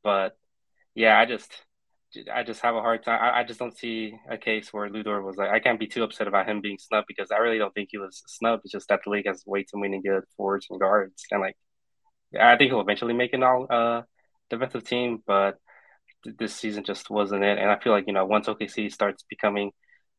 but 0.03 0.37
yeah, 0.95 1.19
I 1.19 1.27
just 1.27 1.53
I 2.33 2.43
just 2.43 2.61
have 2.61 2.75
a 2.75 2.81
hard 2.81 3.05
time. 3.05 3.21
I, 3.23 3.41
I, 3.41 3.45
just 3.45 3.59
don't 3.59 3.77
see 3.77 4.15
a 4.29 4.37
case 4.37 4.73
where 4.73 4.91
Lu 4.91 5.03
Dort 5.03 5.25
was 5.25 5.37
like, 5.37 5.51
I 5.51 5.61
can't 5.61 5.81
be 5.81 5.87
too 5.87 6.03
upset 6.03 6.29
about 6.29 6.47
him 6.47 6.61
being 6.61 6.79
snubbed 6.79 7.07
because 7.09 7.31
I 7.31 7.39
really 7.39 7.57
don't 7.57 7.73
think 7.73 7.89
he 7.91 7.99
was 7.99 8.23
snubbed. 8.27 8.63
It's 8.65 8.73
just 8.73 8.89
that 8.89 9.01
the 9.05 9.11
league 9.11 9.27
has 9.27 9.43
way 9.47 9.63
too 9.63 9.81
many 9.81 10.03
good 10.03 10.25
forwards 10.37 10.67
and 10.69 10.79
guards. 10.79 11.25
And 11.31 11.41
like, 11.41 11.57
I 12.39 12.57
think 12.57 12.71
he'll 12.71 12.81
eventually 12.81 13.15
make 13.15 13.33
an 13.33 13.43
all 13.43 13.67
uh, 13.71 14.03
defensive 14.51 14.85
team, 14.85 15.23
but 15.27 15.59
this 16.25 16.55
season 16.55 16.85
just 16.85 17.11
wasn't 17.11 17.45
it. 17.45 17.59
And 17.59 17.71
I 17.71 17.79
feel 17.79 17.93
like, 17.93 18.07
you 18.07 18.13
know, 18.13 18.25
once 18.25 18.47
OKC 18.47 18.93
starts 18.93 19.25
becoming 19.29 19.73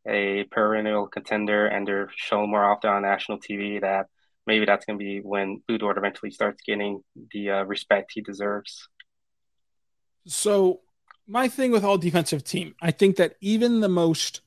a 0.08 0.44
perennial 0.52 1.08
contender 1.08 1.66
and 1.66 1.88
they're 1.88 2.10
shown 2.16 2.50
more 2.50 2.64
often 2.64 2.90
on 2.90 3.02
national 3.02 3.40
TV, 3.40 3.82
that 3.82 4.08
maybe 4.46 4.66
that's 4.66 4.86
going 4.86 5.00
to 5.00 5.04
be 5.04 5.20
when 5.20 5.62
Lu 5.70 5.78
Dort 5.78 5.98
eventually 5.98 6.32
starts 6.32 6.62
getting 6.66 7.02
the 7.32 7.50
uh, 7.50 7.64
respect 7.64 8.12
he 8.14 8.22
deserves. 8.22 8.88
So 10.26 10.82
my 11.28 11.48
thing 11.48 11.72
with 11.72 11.84
all 11.84 11.98
defensive 11.98 12.44
team, 12.44 12.76
I 12.82 12.92
think 12.92 13.18
that 13.18 13.36
even 13.42 13.80
the 13.80 13.90
most 13.90 14.42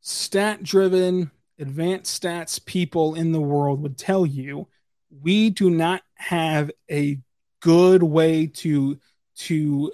stat 0.00 0.62
driven, 0.62 1.30
advanced 1.58 2.22
stats 2.22 2.64
people 2.64 3.14
in 3.14 3.32
the 3.32 3.40
world 3.40 3.82
would 3.82 3.96
tell 3.96 4.26
you 4.26 4.68
we 5.20 5.50
do 5.50 5.70
not 5.70 6.02
have 6.14 6.70
a 6.90 7.20
good 7.60 8.02
way 8.02 8.46
to 8.46 8.98
to 9.36 9.92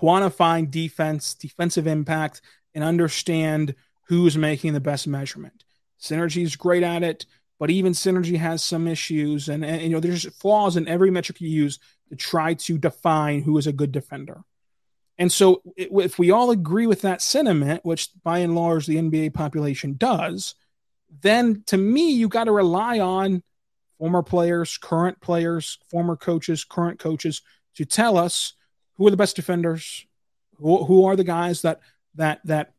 quantifying 0.00 0.70
defense, 0.70 1.34
defensive 1.34 1.86
impact, 1.86 2.40
and 2.74 2.84
understand 2.84 3.74
who's 4.08 4.36
making 4.36 4.72
the 4.72 4.80
best 4.80 5.06
measurement. 5.06 5.64
Synergy 6.00 6.42
is 6.42 6.56
great 6.56 6.82
at 6.82 7.02
it, 7.02 7.26
but 7.58 7.70
even 7.70 7.92
Synergy 7.92 8.38
has 8.38 8.62
some 8.62 8.86
issues, 8.86 9.48
and, 9.48 9.64
and 9.64 9.82
you 9.82 9.88
know 9.88 10.00
there's 10.00 10.24
flaws 10.36 10.76
in 10.76 10.86
every 10.86 11.10
metric 11.10 11.40
you 11.40 11.48
use 11.48 11.78
to 12.08 12.16
try 12.16 12.54
to 12.54 12.78
define 12.78 13.42
who 13.42 13.58
is 13.58 13.66
a 13.66 13.72
good 13.72 13.92
defender. 13.92 14.42
And 15.18 15.32
so, 15.32 15.62
if 15.76 16.18
we 16.18 16.30
all 16.30 16.52
agree 16.52 16.86
with 16.86 17.02
that 17.02 17.20
sentiment, 17.20 17.84
which 17.84 18.10
by 18.22 18.38
and 18.38 18.54
large 18.54 18.86
the 18.86 18.96
NBA 18.96 19.34
population 19.34 19.96
does, 19.98 20.54
then 21.22 21.64
to 21.66 21.76
me, 21.76 22.12
you 22.12 22.28
got 22.28 22.44
to 22.44 22.52
rely 22.52 23.00
on 23.00 23.42
former 23.98 24.22
players, 24.22 24.78
current 24.78 25.20
players, 25.20 25.78
former 25.90 26.14
coaches, 26.14 26.64
current 26.64 27.00
coaches 27.00 27.42
to 27.74 27.84
tell 27.84 28.16
us 28.16 28.54
who 28.98 29.06
are 29.06 29.10
the 29.10 29.16
best 29.16 29.36
defenders, 29.36 30.04
who, 30.58 30.84
who 30.84 31.06
are 31.06 31.16
the 31.16 31.24
guys 31.24 31.62
that 31.62 31.80
that 32.16 32.40
that 32.44 32.74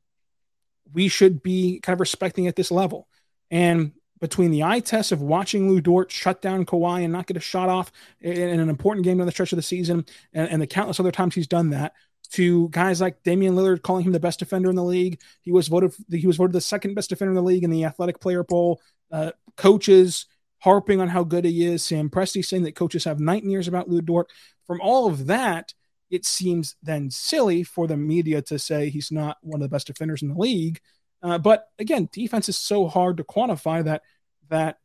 we 0.93 1.07
should 1.07 1.41
be 1.41 1.79
kind 1.79 1.93
of 1.93 1.99
respecting 1.99 2.47
at 2.47 2.55
this 2.55 2.71
level. 2.71 3.07
And 3.49 3.93
between 4.19 4.51
the 4.51 4.63
eye 4.63 4.81
test 4.81 5.11
of 5.11 5.21
watching 5.21 5.69
Lu 5.69 5.79
Dort 5.79 6.11
shut 6.11 6.41
down 6.41 6.65
Kawhi 6.65 7.03
and 7.03 7.13
not 7.13 7.25
get 7.25 7.37
a 7.37 7.41
shot 7.41 7.69
off 7.69 7.91
in, 8.19 8.59
an 8.59 8.69
important 8.69 9.05
game 9.05 9.17
down 9.17 9.25
the 9.25 9.31
stretch 9.31 9.53
of 9.53 9.57
the 9.57 9.63
season, 9.63 10.05
and, 10.33 10.49
and, 10.49 10.61
the 10.61 10.67
countless 10.67 10.99
other 10.99 11.11
times 11.11 11.35
he's 11.35 11.47
done 11.47 11.69
that, 11.69 11.93
to 12.31 12.67
guys 12.69 12.99
like 12.99 13.23
Damian 13.23 13.55
Lillard 13.55 13.81
calling 13.81 14.03
him 14.03 14.11
the 14.11 14.19
best 14.19 14.39
defender 14.39 14.69
in 14.69 14.75
the 14.75 14.83
league. 14.83 15.21
He 15.41 15.51
was 15.51 15.67
voted 15.67 15.93
he 16.11 16.27
was 16.27 16.37
voted 16.37 16.53
the 16.53 16.61
second 16.61 16.95
best 16.95 17.09
defender 17.09 17.31
in 17.31 17.35
the 17.35 17.41
league 17.41 17.63
in 17.63 17.69
the 17.69 17.85
Athletic 17.85 18.19
Player 18.19 18.43
Poll. 18.43 18.81
Uh, 19.11 19.31
coaches 19.55 20.25
harping 20.59 21.01
on 21.01 21.07
how 21.07 21.23
good 21.23 21.45
he 21.45 21.65
is. 21.65 21.83
Sam 21.83 22.09
Presti 22.09 22.43
saying 22.43 22.63
that 22.63 22.75
coaches 22.75 23.05
have 23.05 23.19
nightmares 23.19 23.67
about 23.67 23.89
Lu 23.89 24.01
Dort. 24.01 24.29
From 24.67 24.81
all 24.81 25.07
of 25.07 25.27
that, 25.27 25.73
it 26.09 26.25
seems 26.25 26.75
then 26.81 27.11
silly 27.11 27.63
for 27.63 27.87
the 27.87 27.97
media 27.97 28.41
to 28.41 28.57
say 28.57 28.89
he's 28.89 29.11
not 29.11 29.37
one 29.41 29.61
of 29.61 29.69
the 29.69 29.73
best 29.73 29.87
defenders 29.87 30.21
in 30.21 30.29
the 30.29 30.39
league. 30.39 30.79
Uh, 31.21 31.37
but 31.37 31.67
again, 31.77 32.09
defense 32.11 32.49
is 32.49 32.57
so 32.57 32.87
hard 32.87 33.17
to 33.17 33.23
quantify 33.23 33.83
that 33.83 34.03
that 34.49 34.79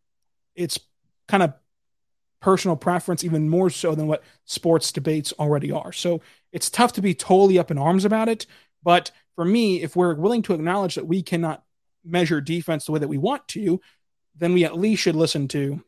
it's 0.54 0.78
kind 1.28 1.42
of 1.42 1.54
personal 2.40 2.76
preference 2.76 3.24
even 3.24 3.48
more 3.48 3.70
so 3.70 3.94
than 3.94 4.06
what 4.06 4.22
sports 4.44 4.92
debates 4.92 5.32
already 5.38 5.72
are. 5.72 5.92
So 5.92 6.20
it's 6.52 6.68
tough 6.68 6.92
to 6.94 7.02
be 7.02 7.14
totally 7.14 7.58
up 7.58 7.70
in 7.70 7.78
arms 7.78 8.04
about 8.04 8.28
it. 8.28 8.46
But 8.82 9.10
for 9.34 9.44
me, 9.44 9.82
if 9.82 9.96
we're 9.96 10.14
willing 10.14 10.42
to 10.42 10.54
acknowledge 10.54 10.96
that 10.96 11.06
we 11.06 11.22
cannot 11.22 11.64
measure 12.04 12.42
defense 12.42 12.84
the 12.84 12.92
way 12.92 12.98
that 12.98 13.08
we 13.08 13.16
want 13.16 13.48
to, 13.48 13.80
then 14.36 14.52
we 14.52 14.64
at 14.64 14.78
least 14.78 15.02
should 15.02 15.16
listen 15.16 15.48
to 15.48 15.82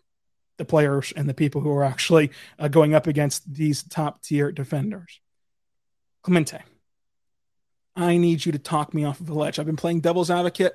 the 0.57 0.65
players 0.65 1.13
and 1.15 1.29
the 1.29 1.35
people 1.35 1.61
who 1.61 1.71
are 1.71 1.85
actually 1.85 2.31
uh, 2.59 2.69
going 2.69 2.95
up 2.95 3.07
against 3.07 3.53
these 3.53 3.83
top 3.83 4.23
tier 4.23 4.51
defenders. 4.51 5.21
Clemente, 6.27 6.59
I 7.95 8.17
need 8.17 8.45
you 8.45 8.51
to 8.51 8.59
talk 8.59 8.93
me 8.93 9.05
off 9.05 9.21
of 9.21 9.27
the 9.27 9.35
ledge. 9.35 9.61
I've 9.61 9.67
been 9.67 9.77
playing 9.77 10.01
devil's 10.01 10.29
advocate 10.29 10.75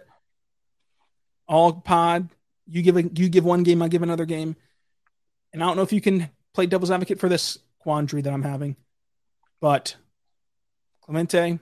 all 1.45 1.73
pod. 1.73 2.29
You 2.67 2.81
give 2.81 2.95
a, 2.95 3.03
you 3.03 3.27
give 3.27 3.43
one 3.43 3.63
game, 3.63 3.81
I 3.81 3.89
give 3.89 4.01
another 4.01 4.23
game, 4.23 4.55
and 5.51 5.61
I 5.61 5.67
don't 5.67 5.75
know 5.75 5.83
if 5.83 5.91
you 5.91 5.99
can 5.99 6.29
play 6.53 6.67
devil's 6.67 6.89
advocate 6.89 7.19
for 7.19 7.27
this 7.27 7.57
quandary 7.79 8.21
that 8.21 8.31
I'm 8.31 8.43
having, 8.43 8.77
but 9.59 9.97
Clemente, 11.01 11.59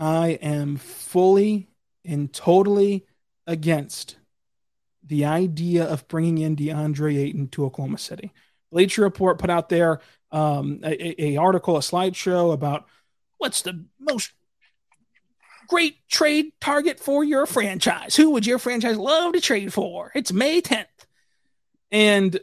I 0.00 0.30
am 0.42 0.76
fully 0.76 1.68
and 2.04 2.32
totally 2.32 3.06
against 3.46 4.16
the 5.04 5.24
idea 5.24 5.84
of 5.84 6.08
bringing 6.08 6.38
in 6.38 6.56
DeAndre 6.56 7.16
Ayton 7.16 7.46
to 7.50 7.64
Oklahoma 7.64 7.98
City. 7.98 8.32
Bleacher 8.72 9.02
Report 9.02 9.38
put 9.38 9.50
out 9.50 9.68
there 9.68 10.00
um, 10.32 10.80
a, 10.82 11.22
a 11.22 11.36
article, 11.36 11.76
a 11.76 11.80
slideshow 11.80 12.52
about 12.52 12.86
what's 13.38 13.62
the 13.62 13.84
most 14.00 14.32
great 15.68 16.06
trade 16.08 16.52
target 16.60 16.98
for 16.98 17.22
your 17.22 17.46
franchise. 17.46 18.16
Who 18.16 18.30
would 18.30 18.46
your 18.46 18.58
franchise 18.58 18.96
love 18.96 19.34
to 19.34 19.40
trade 19.40 19.72
for? 19.72 20.10
It's 20.14 20.32
May 20.32 20.60
10th. 20.60 20.86
And 21.90 22.40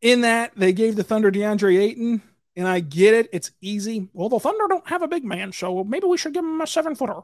in 0.00 0.22
that, 0.22 0.52
they 0.56 0.72
gave 0.72 0.96
the 0.96 1.04
Thunder 1.04 1.30
DeAndre 1.30 1.78
Ayton, 1.78 2.22
and 2.56 2.68
I 2.68 2.80
get 2.80 3.14
it. 3.14 3.28
It's 3.32 3.50
easy. 3.60 4.08
Well, 4.12 4.28
the 4.28 4.40
Thunder 4.40 4.66
don't 4.68 4.88
have 4.88 5.02
a 5.02 5.08
big 5.08 5.24
man, 5.24 5.52
so 5.52 5.84
maybe 5.84 6.06
we 6.06 6.18
should 6.18 6.34
give 6.34 6.44
him 6.44 6.60
a 6.60 6.66
seven 6.66 6.94
footer. 6.94 7.20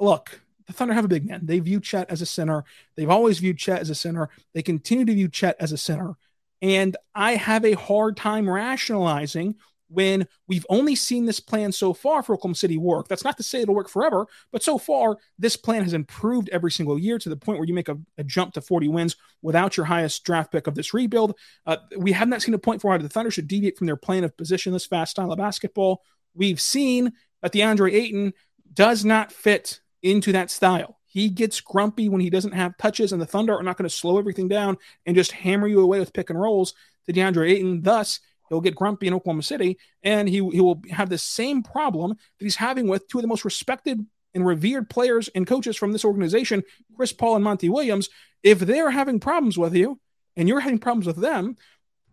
Look, 0.00 0.40
the 0.66 0.72
Thunder 0.72 0.94
have 0.94 1.04
a 1.04 1.08
big 1.08 1.26
man. 1.26 1.40
They 1.44 1.58
view 1.58 1.80
Chet 1.80 2.10
as 2.10 2.22
a 2.22 2.26
center. 2.26 2.64
They've 2.96 3.10
always 3.10 3.38
viewed 3.38 3.58
Chet 3.58 3.80
as 3.80 3.90
a 3.90 3.94
center. 3.94 4.28
They 4.52 4.62
continue 4.62 5.04
to 5.04 5.14
view 5.14 5.28
Chet 5.28 5.56
as 5.60 5.72
a 5.72 5.76
center. 5.76 6.16
And 6.64 6.96
I 7.14 7.34
have 7.34 7.62
a 7.66 7.74
hard 7.74 8.16
time 8.16 8.48
rationalizing 8.48 9.56
when 9.88 10.26
we've 10.48 10.64
only 10.70 10.94
seen 10.94 11.26
this 11.26 11.38
plan 11.38 11.70
so 11.72 11.92
far 11.92 12.22
for 12.22 12.32
Oklahoma 12.32 12.54
City 12.54 12.78
work. 12.78 13.06
That's 13.06 13.22
not 13.22 13.36
to 13.36 13.42
say 13.42 13.60
it'll 13.60 13.74
work 13.74 13.90
forever, 13.90 14.26
but 14.50 14.62
so 14.62 14.78
far, 14.78 15.18
this 15.38 15.58
plan 15.58 15.82
has 15.82 15.92
improved 15.92 16.48
every 16.48 16.70
single 16.70 16.98
year 16.98 17.18
to 17.18 17.28
the 17.28 17.36
point 17.36 17.58
where 17.58 17.68
you 17.68 17.74
make 17.74 17.90
a, 17.90 17.98
a 18.16 18.24
jump 18.24 18.54
to 18.54 18.62
40 18.62 18.88
wins 18.88 19.14
without 19.42 19.76
your 19.76 19.84
highest 19.84 20.24
draft 20.24 20.52
pick 20.52 20.66
of 20.66 20.74
this 20.74 20.94
rebuild. 20.94 21.38
Uh, 21.66 21.76
we 21.98 22.12
have 22.12 22.28
not 22.28 22.40
seen 22.40 22.54
a 22.54 22.58
point 22.58 22.82
where 22.82 22.96
the 22.96 23.10
Thunder 23.10 23.30
should 23.30 23.46
deviate 23.46 23.76
from 23.76 23.86
their 23.86 23.96
plan 23.96 24.24
of 24.24 24.34
positionless, 24.34 24.88
fast 24.88 25.10
style 25.10 25.32
of 25.32 25.36
basketball. 25.36 26.00
We've 26.32 26.62
seen 26.62 27.12
that 27.42 27.52
DeAndre 27.52 27.92
Ayton 27.92 28.32
does 28.72 29.04
not 29.04 29.32
fit 29.32 29.80
into 30.02 30.32
that 30.32 30.50
style. 30.50 30.98
He 31.14 31.28
gets 31.28 31.60
grumpy 31.60 32.08
when 32.08 32.20
he 32.20 32.28
doesn't 32.28 32.54
have 32.54 32.76
touches, 32.76 33.12
and 33.12 33.22
the 33.22 33.26
Thunder 33.26 33.56
are 33.56 33.62
not 33.62 33.76
going 33.76 33.88
to 33.88 33.94
slow 33.94 34.18
everything 34.18 34.48
down 34.48 34.78
and 35.06 35.14
just 35.14 35.30
hammer 35.30 35.68
you 35.68 35.80
away 35.80 36.00
with 36.00 36.12
pick 36.12 36.28
and 36.28 36.40
rolls 36.40 36.74
to 37.06 37.12
DeAndre 37.12 37.52
Ayton. 37.52 37.82
Thus, 37.82 38.18
he'll 38.48 38.60
get 38.60 38.74
grumpy 38.74 39.06
in 39.06 39.14
Oklahoma 39.14 39.44
City, 39.44 39.78
and 40.02 40.28
he, 40.28 40.38
he 40.50 40.60
will 40.60 40.82
have 40.90 41.10
the 41.10 41.16
same 41.16 41.62
problem 41.62 42.10
that 42.10 42.44
he's 42.44 42.56
having 42.56 42.88
with 42.88 43.06
two 43.06 43.18
of 43.18 43.22
the 43.22 43.28
most 43.28 43.44
respected 43.44 44.04
and 44.34 44.44
revered 44.44 44.90
players 44.90 45.28
and 45.36 45.46
coaches 45.46 45.76
from 45.76 45.92
this 45.92 46.04
organization, 46.04 46.64
Chris 46.96 47.12
Paul 47.12 47.36
and 47.36 47.44
Monty 47.44 47.68
Williams. 47.68 48.08
If 48.42 48.58
they're 48.58 48.90
having 48.90 49.20
problems 49.20 49.56
with 49.56 49.76
you 49.76 50.00
and 50.36 50.48
you're 50.48 50.58
having 50.58 50.80
problems 50.80 51.06
with 51.06 51.18
them, 51.18 51.56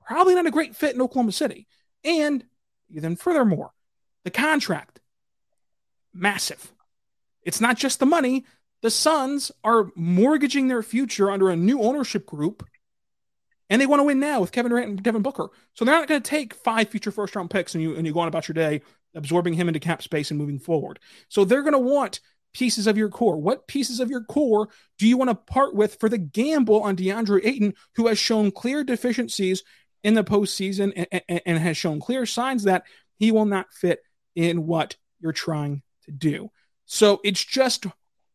probably 0.05 0.35
not 0.35 0.45
a 0.45 0.51
great 0.51 0.75
fit 0.75 0.93
in 0.93 1.01
Oklahoma 1.01 1.31
City. 1.31 1.65
And 2.03 2.45
then, 2.87 3.15
furthermore, 3.15 3.71
the 4.25 4.29
contract, 4.29 4.99
massive. 6.13 6.71
It's 7.41 7.59
not 7.59 7.77
just 7.77 7.99
the 7.99 8.05
money. 8.05 8.45
The 8.81 8.91
Suns 8.91 9.51
are 9.63 9.91
mortgaging 9.95 10.67
their 10.67 10.81
future 10.81 11.29
under 11.29 11.49
a 11.49 11.55
new 11.55 11.81
ownership 11.81 12.25
group, 12.25 12.65
and 13.69 13.81
they 13.81 13.85
want 13.85 13.99
to 13.99 14.05
win 14.05 14.19
now 14.19 14.41
with 14.41 14.51
Kevin 14.51 14.71
Durant 14.71 14.89
and 14.89 15.03
Devin 15.03 15.21
Booker. 15.21 15.49
So 15.73 15.85
they're 15.85 15.95
not 15.95 16.07
going 16.07 16.21
to 16.21 16.29
take 16.29 16.53
five 16.53 16.89
future 16.89 17.11
first 17.11 17.35
round 17.35 17.49
picks 17.49 17.75
and 17.75 17.83
you 17.83 17.95
and 17.95 18.05
you 18.05 18.13
go 18.13 18.19
on 18.19 18.27
about 18.27 18.47
your 18.47 18.53
day, 18.53 18.81
absorbing 19.15 19.53
him 19.53 19.67
into 19.67 19.79
cap 19.79 20.01
space 20.01 20.31
and 20.31 20.39
moving 20.39 20.59
forward. 20.59 20.99
So 21.29 21.45
they're 21.45 21.61
going 21.61 21.73
to 21.73 21.79
want 21.79 22.19
pieces 22.53 22.87
of 22.87 22.97
your 22.97 23.09
core. 23.09 23.37
What 23.37 23.67
pieces 23.67 23.99
of 23.99 24.09
your 24.09 24.23
core 24.23 24.69
do 24.97 25.07
you 25.07 25.15
want 25.15 25.29
to 25.29 25.35
part 25.35 25.73
with 25.73 25.99
for 25.99 26.09
the 26.09 26.17
gamble 26.17 26.81
on 26.81 26.97
DeAndre 26.97 27.45
Ayton, 27.45 27.75
who 27.95 28.07
has 28.07 28.17
shown 28.17 28.51
clear 28.51 28.83
deficiencies 28.83 29.63
in 30.03 30.15
the 30.15 30.23
postseason 30.23 30.91
and, 30.95 31.21
and, 31.29 31.41
and 31.45 31.59
has 31.59 31.77
shown 31.77 31.99
clear 32.01 32.25
signs 32.25 32.63
that 32.63 32.83
he 33.19 33.31
will 33.31 33.45
not 33.45 33.71
fit 33.71 33.99
in 34.35 34.65
what 34.65 34.97
you're 35.19 35.31
trying 35.31 35.81
to 36.05 36.11
do? 36.11 36.49
So 36.85 37.21
it's 37.23 37.45
just 37.45 37.85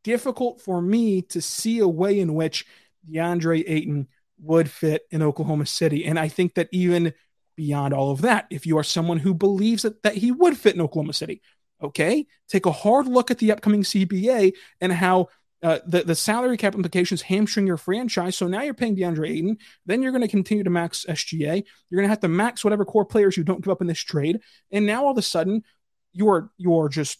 difficult 0.06 0.60
for 0.60 0.80
me 0.80 1.20
to 1.20 1.42
see 1.42 1.80
a 1.80 1.88
way 1.88 2.20
in 2.20 2.34
which 2.34 2.64
DeAndre 3.10 3.64
Ayton 3.66 4.06
would 4.40 4.70
fit 4.70 5.02
in 5.10 5.20
Oklahoma 5.20 5.66
City. 5.66 6.04
And 6.04 6.16
I 6.16 6.28
think 6.28 6.54
that 6.54 6.68
even 6.70 7.12
beyond 7.56 7.92
all 7.92 8.12
of 8.12 8.20
that, 8.20 8.46
if 8.48 8.66
you 8.66 8.78
are 8.78 8.84
someone 8.84 9.18
who 9.18 9.34
believes 9.34 9.82
that, 9.82 10.04
that 10.04 10.14
he 10.14 10.30
would 10.30 10.56
fit 10.56 10.76
in 10.76 10.80
Oklahoma 10.80 11.12
City, 11.12 11.42
okay, 11.82 12.24
take 12.48 12.66
a 12.66 12.70
hard 12.70 13.08
look 13.08 13.32
at 13.32 13.38
the 13.38 13.50
upcoming 13.50 13.82
CBA 13.82 14.52
and 14.80 14.92
how 14.92 15.26
uh, 15.60 15.80
the, 15.84 16.04
the 16.04 16.14
salary 16.14 16.56
cap 16.56 16.76
implications 16.76 17.22
hamstring 17.22 17.66
your 17.66 17.76
franchise. 17.76 18.36
So 18.36 18.46
now 18.46 18.62
you're 18.62 18.74
paying 18.74 18.94
DeAndre 18.94 19.28
Ayton. 19.28 19.58
Then 19.86 20.02
you're 20.02 20.12
going 20.12 20.22
to 20.22 20.28
continue 20.28 20.62
to 20.62 20.70
max 20.70 21.04
SGA. 21.08 21.64
You're 21.90 21.98
going 21.98 22.06
to 22.06 22.10
have 22.10 22.20
to 22.20 22.28
max 22.28 22.62
whatever 22.62 22.84
core 22.84 23.06
players 23.06 23.36
you 23.36 23.42
don't 23.42 23.60
give 23.60 23.72
up 23.72 23.80
in 23.80 23.88
this 23.88 23.98
trade. 23.98 24.38
And 24.70 24.86
now 24.86 25.06
all 25.06 25.10
of 25.10 25.18
a 25.18 25.22
sudden, 25.22 25.64
you're 26.12 26.52
you're 26.56 26.88
just 26.88 27.18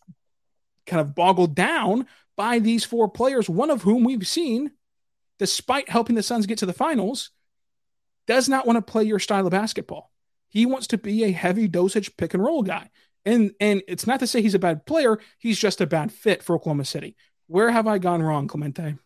kind 0.86 1.00
of 1.00 1.16
boggled 1.16 1.56
down 1.56 2.06
by 2.36 2.58
these 2.58 2.84
four 2.84 3.08
players, 3.08 3.48
one 3.48 3.70
of 3.70 3.82
whom 3.82 4.04
we've 4.04 4.26
seen, 4.26 4.72
despite 5.38 5.88
helping 5.88 6.16
the 6.16 6.22
Suns 6.22 6.46
get 6.46 6.58
to 6.58 6.66
the 6.66 6.72
finals, 6.72 7.30
does 8.26 8.48
not 8.48 8.66
want 8.66 8.76
to 8.76 8.92
play 8.92 9.04
your 9.04 9.18
style 9.18 9.46
of 9.46 9.52
basketball. 9.52 10.10
He 10.48 10.66
wants 10.66 10.88
to 10.88 10.98
be 10.98 11.24
a 11.24 11.32
heavy 11.32 11.68
dosage 11.68 12.16
pick 12.16 12.34
and 12.34 12.42
roll 12.42 12.62
guy. 12.62 12.90
And 13.24 13.52
and 13.60 13.82
it's 13.88 14.06
not 14.06 14.20
to 14.20 14.26
say 14.26 14.40
he's 14.40 14.54
a 14.54 14.58
bad 14.60 14.86
player, 14.86 15.18
he's 15.38 15.58
just 15.58 15.80
a 15.80 15.86
bad 15.86 16.12
fit 16.12 16.42
for 16.42 16.54
Oklahoma 16.54 16.84
City. 16.84 17.16
Where 17.48 17.70
have 17.70 17.86
I 17.86 17.98
gone 17.98 18.22
wrong, 18.22 18.46
Clemente? 18.48 18.96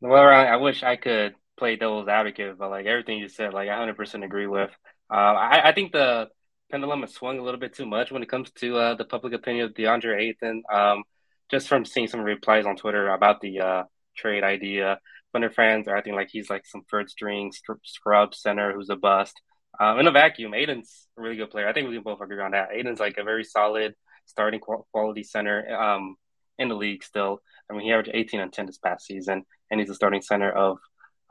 Well, 0.00 0.28
I 0.28 0.56
wish 0.56 0.82
I 0.82 0.96
could 0.96 1.34
play 1.56 1.76
devil's 1.76 2.08
advocate, 2.08 2.56
but 2.58 2.70
like 2.70 2.86
everything 2.86 3.18
you 3.18 3.28
said, 3.28 3.52
like 3.52 3.68
I 3.68 3.74
100% 3.74 4.24
agree 4.24 4.46
with. 4.46 4.70
Uh, 5.10 5.14
I, 5.14 5.68
I 5.68 5.72
think 5.72 5.92
the 5.92 6.28
pendulum 6.70 7.02
has 7.02 7.12
swung 7.12 7.38
a 7.38 7.42
little 7.42 7.60
bit 7.60 7.74
too 7.74 7.84
much 7.86 8.10
when 8.10 8.22
it 8.22 8.28
comes 8.28 8.50
to 8.52 8.76
uh, 8.78 8.94
the 8.94 9.04
public 9.04 9.34
opinion 9.34 9.66
of 9.66 9.74
DeAndre 9.74 10.20
Ayton. 10.20 10.62
Um, 10.72 11.02
just 11.50 11.68
from 11.68 11.84
seeing 11.84 12.08
some 12.08 12.20
replies 12.20 12.66
on 12.66 12.76
Twitter 12.76 13.08
about 13.08 13.40
the 13.40 13.60
uh, 13.60 13.82
trade 14.16 14.44
idea, 14.44 14.98
Thunder 15.32 15.50
fans 15.50 15.86
are 15.88 15.96
acting 15.96 16.14
like 16.14 16.28
he's 16.30 16.50
like 16.50 16.66
some 16.66 16.82
third 16.90 17.08
string 17.08 17.52
scrub 17.84 18.34
center 18.34 18.72
who's 18.72 18.90
a 18.90 18.96
bust. 18.96 19.40
Um, 19.78 19.98
in 20.00 20.06
a 20.06 20.10
vacuum, 20.10 20.54
Ayton's 20.54 21.06
a 21.16 21.22
really 21.22 21.36
good 21.36 21.50
player. 21.50 21.68
I 21.68 21.72
think 21.72 21.88
we 21.88 21.94
can 21.94 22.02
both 22.02 22.20
agree 22.20 22.42
on 22.42 22.50
that. 22.50 22.70
Ayton's 22.72 23.00
like 23.00 23.16
a 23.18 23.24
very 23.24 23.44
solid 23.44 23.94
starting 24.26 24.60
quality 24.60 25.22
center 25.22 25.72
um, 25.74 26.16
in 26.58 26.68
the 26.68 26.74
league 26.74 27.04
still. 27.04 27.40
I 27.70 27.74
mean, 27.74 27.82
he 27.82 27.92
averaged 27.92 28.10
18 28.12 28.40
and 28.40 28.52
10 28.52 28.66
this 28.66 28.78
past 28.78 29.06
season, 29.06 29.44
and 29.70 29.80
he's 29.80 29.88
the 29.88 29.94
starting 29.94 30.22
center 30.22 30.50
of 30.50 30.78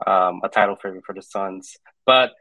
um, 0.06 0.40
a 0.42 0.48
title 0.48 0.76
favorite 0.76 1.04
for 1.04 1.14
the 1.14 1.22
Suns. 1.22 1.76
But 2.06 2.32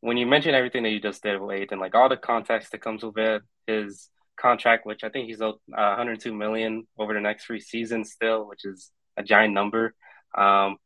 when 0.00 0.16
you 0.16 0.26
mention 0.26 0.54
everything 0.54 0.82
that 0.84 0.90
you 0.90 1.00
just 1.00 1.22
did 1.22 1.40
with 1.40 1.54
Ayton, 1.54 1.78
like 1.78 1.94
all 1.94 2.08
the 2.08 2.16
context 2.16 2.72
that 2.72 2.80
comes 2.80 3.04
with 3.04 3.18
it, 3.18 3.42
his 3.66 4.08
contract, 4.40 4.86
which 4.86 5.04
I 5.04 5.08
think 5.08 5.28
he's 5.28 5.40
owed 5.40 5.56
uh, 5.72 5.96
102 5.96 6.34
million 6.34 6.86
over 6.98 7.14
the 7.14 7.20
next 7.20 7.46
three 7.46 7.60
seasons 7.60 8.12
still, 8.12 8.48
which 8.48 8.64
is 8.64 8.90
a 9.16 9.22
giant 9.22 9.54
number. 9.54 9.94
Um, 10.36 10.76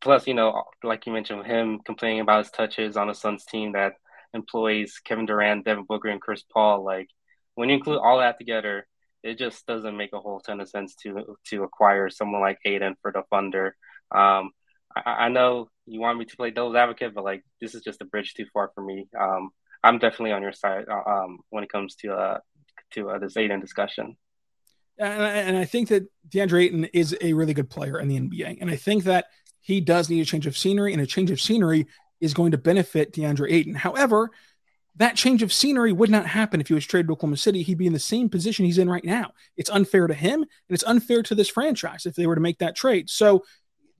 plus, 0.00 0.26
you 0.26 0.34
know, 0.34 0.64
like 0.82 1.06
you 1.06 1.12
mentioned, 1.12 1.46
him 1.46 1.80
complaining 1.84 2.20
about 2.20 2.44
his 2.44 2.50
touches 2.50 2.96
on 2.96 3.10
a 3.10 3.14
Suns 3.14 3.44
team 3.44 3.72
that 3.72 3.94
employs 4.34 5.00
Kevin 5.04 5.26
Durant, 5.26 5.64
Devin 5.64 5.84
Booker, 5.88 6.08
and 6.08 6.20
Chris 6.20 6.42
Paul. 6.42 6.84
Like 6.84 7.08
when 7.54 7.68
you 7.68 7.76
include 7.76 7.98
all 7.98 8.18
that 8.18 8.38
together, 8.38 8.86
it 9.22 9.38
just 9.38 9.66
doesn't 9.66 9.96
make 9.96 10.12
a 10.12 10.20
whole 10.20 10.40
ton 10.40 10.60
of 10.60 10.68
sense 10.68 10.94
to 11.02 11.36
to 11.48 11.64
acquire 11.64 12.08
someone 12.10 12.40
like 12.40 12.58
Ayton 12.64 12.96
for 13.02 13.12
the 13.12 13.22
Thunder. 13.30 13.76
Um, 14.14 14.50
I, 14.94 15.26
I, 15.26 15.28
know 15.28 15.68
you 15.86 16.00
want 16.00 16.18
me 16.18 16.24
to 16.24 16.36
play 16.36 16.50
devil's 16.50 16.76
advocate, 16.76 17.14
but 17.14 17.24
like 17.24 17.42
this 17.60 17.74
is 17.74 17.82
just 17.82 18.00
a 18.00 18.06
bridge 18.06 18.34
too 18.34 18.46
far 18.52 18.70
for 18.74 18.82
me. 18.82 19.08
Um, 19.18 19.50
I'm 19.82 19.98
definitely 19.98 20.32
on 20.32 20.42
your 20.42 20.52
side 20.52 20.86
uh, 20.90 21.10
um, 21.10 21.40
when 21.50 21.64
it 21.64 21.70
comes 21.70 21.96
to 21.96 22.12
uh, 22.12 22.38
to 22.92 23.10
uh, 23.10 23.18
this 23.18 23.36
Ayton 23.36 23.60
discussion. 23.60 24.16
And 24.98 25.22
I, 25.22 25.28
and 25.28 25.56
I 25.56 25.64
think 25.64 25.88
that 25.88 26.08
DeAndre 26.28 26.64
Ayton 26.64 26.84
is 26.86 27.16
a 27.20 27.32
really 27.32 27.54
good 27.54 27.70
player 27.70 27.98
in 28.00 28.08
the 28.08 28.18
NBA, 28.18 28.58
and 28.60 28.70
I 28.70 28.76
think 28.76 29.04
that 29.04 29.26
he 29.60 29.80
does 29.80 30.10
need 30.10 30.20
a 30.20 30.24
change 30.24 30.46
of 30.46 30.56
scenery, 30.56 30.92
and 30.92 31.02
a 31.02 31.06
change 31.06 31.30
of 31.30 31.40
scenery 31.40 31.86
is 32.20 32.34
going 32.34 32.50
to 32.52 32.58
benefit 32.58 33.12
DeAndre 33.12 33.52
Ayton. 33.52 33.74
However, 33.74 34.30
that 34.96 35.14
change 35.14 35.44
of 35.44 35.52
scenery 35.52 35.92
would 35.92 36.10
not 36.10 36.26
happen 36.26 36.60
if 36.60 36.68
he 36.68 36.74
was 36.74 36.84
traded 36.84 37.06
to 37.06 37.12
Oklahoma 37.12 37.36
City. 37.36 37.62
He'd 37.62 37.78
be 37.78 37.86
in 37.86 37.92
the 37.92 38.00
same 38.00 38.28
position 38.28 38.64
he's 38.64 38.78
in 38.78 38.90
right 38.90 39.04
now. 39.04 39.32
It's 39.56 39.70
unfair 39.70 40.08
to 40.08 40.14
him, 40.14 40.40
and 40.42 40.48
it's 40.68 40.84
unfair 40.84 41.22
to 41.22 41.34
this 41.36 41.48
franchise 41.48 42.04
if 42.04 42.16
they 42.16 42.26
were 42.26 42.34
to 42.34 42.40
make 42.40 42.58
that 42.58 42.74
trade. 42.74 43.08
So 43.08 43.44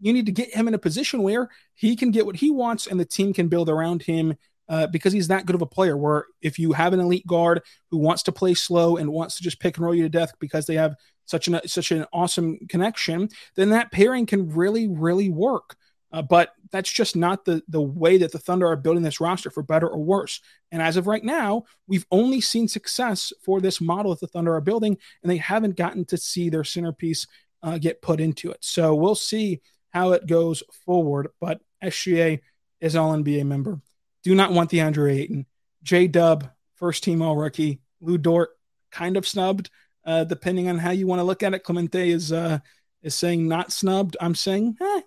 you 0.01 0.13
need 0.13 0.27
to 0.27 0.33
get 0.33 0.55
him 0.55 0.69
in 0.69 0.75
a 0.75 0.79
position 0.79 1.23
where 1.23 1.49
he 1.75 1.95
can 1.97 2.11
get 2.11 2.27
what 2.27 2.37
he 2.37 2.51
wants 2.51 2.87
and 2.87 2.99
the 2.99 3.05
team 3.05 3.33
can 3.33 3.49
build 3.49 3.69
around 3.69 4.03
him 4.03 4.37
uh, 4.69 4.87
because 4.87 5.13
he's 5.13 5.29
that 5.29 5.47
good 5.47 5.55
of 5.55 5.63
a 5.63 5.67
player. 5.67 5.97
Where 5.97 6.27
if 6.43 6.59
you 6.59 6.73
have 6.73 6.93
an 6.93 7.01
elite 7.01 7.27
guard 7.27 7.63
who 7.91 7.99
wants 7.99 8.23
to 8.25 8.33
play 8.33 8.55
slow 8.55 8.97
and 8.97 9.13
wants 9.13 9.37
to 9.37 9.43
just 9.43 9.61
pick 9.61 9.77
and 9.77 9.85
roll 9.85 9.95
you 9.95 10.03
to 10.03 10.09
death 10.09 10.33
because 10.39 10.67
they 10.67 10.77
have 10.77 10.95
such 11.25 11.49
an 11.49 11.61
such 11.67 11.91
an 11.91 12.07
awesome 12.13 12.59
connection, 12.69 13.29
then 13.57 13.71
that 13.71 13.93
pairing 13.93 14.27
can 14.27 14.49
really 14.51 14.89
really 14.89 15.31
work. 15.31 15.77
Uh, 16.11 16.23
but 16.23 16.55
that's 16.71 16.91
just 16.91 17.17
not 17.17 17.45
the 17.45 17.63
the 17.69 17.81
way 17.81 18.19
that 18.19 18.33
the 18.33 18.39
Thunder 18.39 18.67
are 18.67 18.77
building 18.77 19.03
this 19.03 19.21
roster 19.21 19.51
for 19.51 19.63
better 19.63 19.89
or 19.89 20.03
worse. 20.03 20.41
And 20.73 20.83
as 20.83 20.97
of 20.97 21.07
right 21.07 21.25
now, 21.25 21.65
we've 21.87 22.07
only 22.11 22.41
seen 22.41 22.69
success 22.69 23.33
for 23.43 23.61
this 23.61 23.81
model 23.81 24.13
that 24.13 24.21
the 24.21 24.27
Thunder 24.27 24.55
are 24.55 24.61
building, 24.61 24.97
and 25.23 25.31
they 25.31 25.37
haven't 25.37 25.77
gotten 25.77 26.05
to 26.07 26.17
see 26.17 26.49
their 26.49 26.65
centerpiece 26.65 27.27
uh, 27.63 27.79
get 27.79 28.03
put 28.03 28.21
into 28.21 28.51
it. 28.51 28.59
So 28.61 28.95
we'll 28.95 29.15
see 29.15 29.61
how 29.91 30.13
it 30.13 30.27
goes 30.27 30.63
forward. 30.85 31.29
But 31.41 31.61
SGA 31.83 32.41
is 32.81 32.97
all 32.97 33.13
NBA 33.13 33.45
member. 33.45 33.81
Do 34.29 34.35
not 34.35 34.53
want 34.53 34.71
DeAndre 34.71 35.21
Ayton. 35.21 35.47
J 35.83 36.07
Dub, 36.07 36.51
first 36.75 37.03
team 37.03 37.23
all 37.23 37.35
rookie. 37.35 37.81
Lu 38.03 38.19
Dort, 38.19 38.51
kind 38.91 39.17
of 39.17 39.27
snubbed, 39.27 39.71
uh, 40.05 40.25
depending 40.25 40.69
on 40.69 40.77
how 40.77 40.91
you 40.91 41.07
want 41.07 41.21
to 41.21 41.25
look 41.25 41.43
at 41.43 41.55
it. 41.55 41.65
Clemente 41.65 42.11
is 42.11 42.31
uh, 42.31 42.59
is 43.03 43.15
saying 43.15 43.49
not 43.49 43.73
snubbed. 43.73 44.19
I'm 44.21 44.35
saying, 44.35 44.77
eh, 44.79 45.01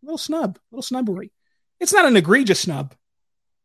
little 0.00 0.16
snub, 0.16 0.58
a 0.58 0.60
little 0.70 0.84
snubbery. 0.84 1.32
It's 1.80 1.92
not 1.92 2.06
an 2.06 2.16
egregious 2.16 2.60
snub. 2.60 2.94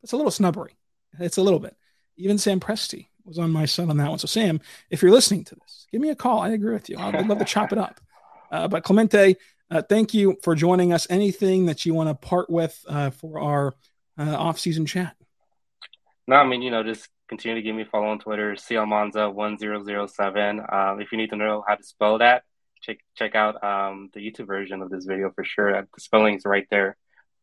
It's 0.02 0.14
a 0.14 0.18
little 0.18 0.32
snubbery. 0.32 0.80
It's 1.20 1.38
a 1.38 1.44
little 1.44 1.60
bit. 1.60 1.76
Even 2.18 2.40
Sam 2.40 2.60
Presti 2.60 3.06
was 3.24 3.38
on 3.38 3.52
my 3.52 3.66
side 3.66 3.92
on 3.92 3.98
that 3.98 4.10
one. 4.10 4.18
So 4.18 4.26
Sam, 4.26 4.62
if 4.90 5.04
you're 5.04 5.12
listening 5.12 5.44
to 5.44 5.54
this, 5.54 5.86
give 5.92 6.02
me 6.02 6.10
a 6.10 6.16
call. 6.16 6.40
I 6.40 6.50
agree 6.50 6.74
with 6.74 6.90
you. 6.90 6.98
I'd 6.98 7.28
love 7.28 7.38
to 7.38 7.46
chop 7.46 7.72
it 7.72 7.78
up. 7.78 8.02
Uh, 8.52 8.68
but 8.68 8.84
Clemente, 8.84 9.36
uh, 9.70 9.84
thank 9.84 10.16
you 10.16 10.38
for 10.42 10.56
joining 10.56 10.92
us. 10.92 11.06
Anything 11.08 11.68
that 11.68 11.86
you 11.86 11.94
want 11.94 12.10
to 12.10 12.16
part 12.16 12.50
with 12.50 12.84
uh, 12.88 13.12
for 13.12 13.40
our 13.40 13.76
uh, 14.18 14.36
off-season 14.36 14.86
chat? 14.86 15.16
No, 16.28 16.38
I 16.38 16.46
mean, 16.46 16.62
you 16.62 16.72
know, 16.72 16.84
just 16.84 17.10
continue 17.28 17.56
to 17.56 17.62
give 17.62 17.76
me 17.76 17.84
a 17.84 17.86
follow 17.86 18.08
on 18.08 18.20
Twitter, 18.20 18.54
CLMonza1007. 18.54 20.74
Um, 20.74 21.02
if 21.02 21.12
you 21.12 21.18
need 21.18 21.32
to 21.32 21.36
know 21.36 21.64
how 21.68 21.76
to 21.76 21.84
spell 21.84 22.20
that, 22.20 22.44
check 22.82 23.00
check 23.16 23.36
out 23.36 23.64
um, 23.64 24.10
the 24.14 24.20
YouTube 24.20 24.48
version 24.48 24.82
of 24.82 24.90
this 24.90 25.06
video 25.06 25.32
for 25.36 25.44
sure. 25.44 25.74
The 25.74 25.88
spelling 25.98 26.36
is 26.36 26.46
right 26.46 26.68
there 26.70 26.98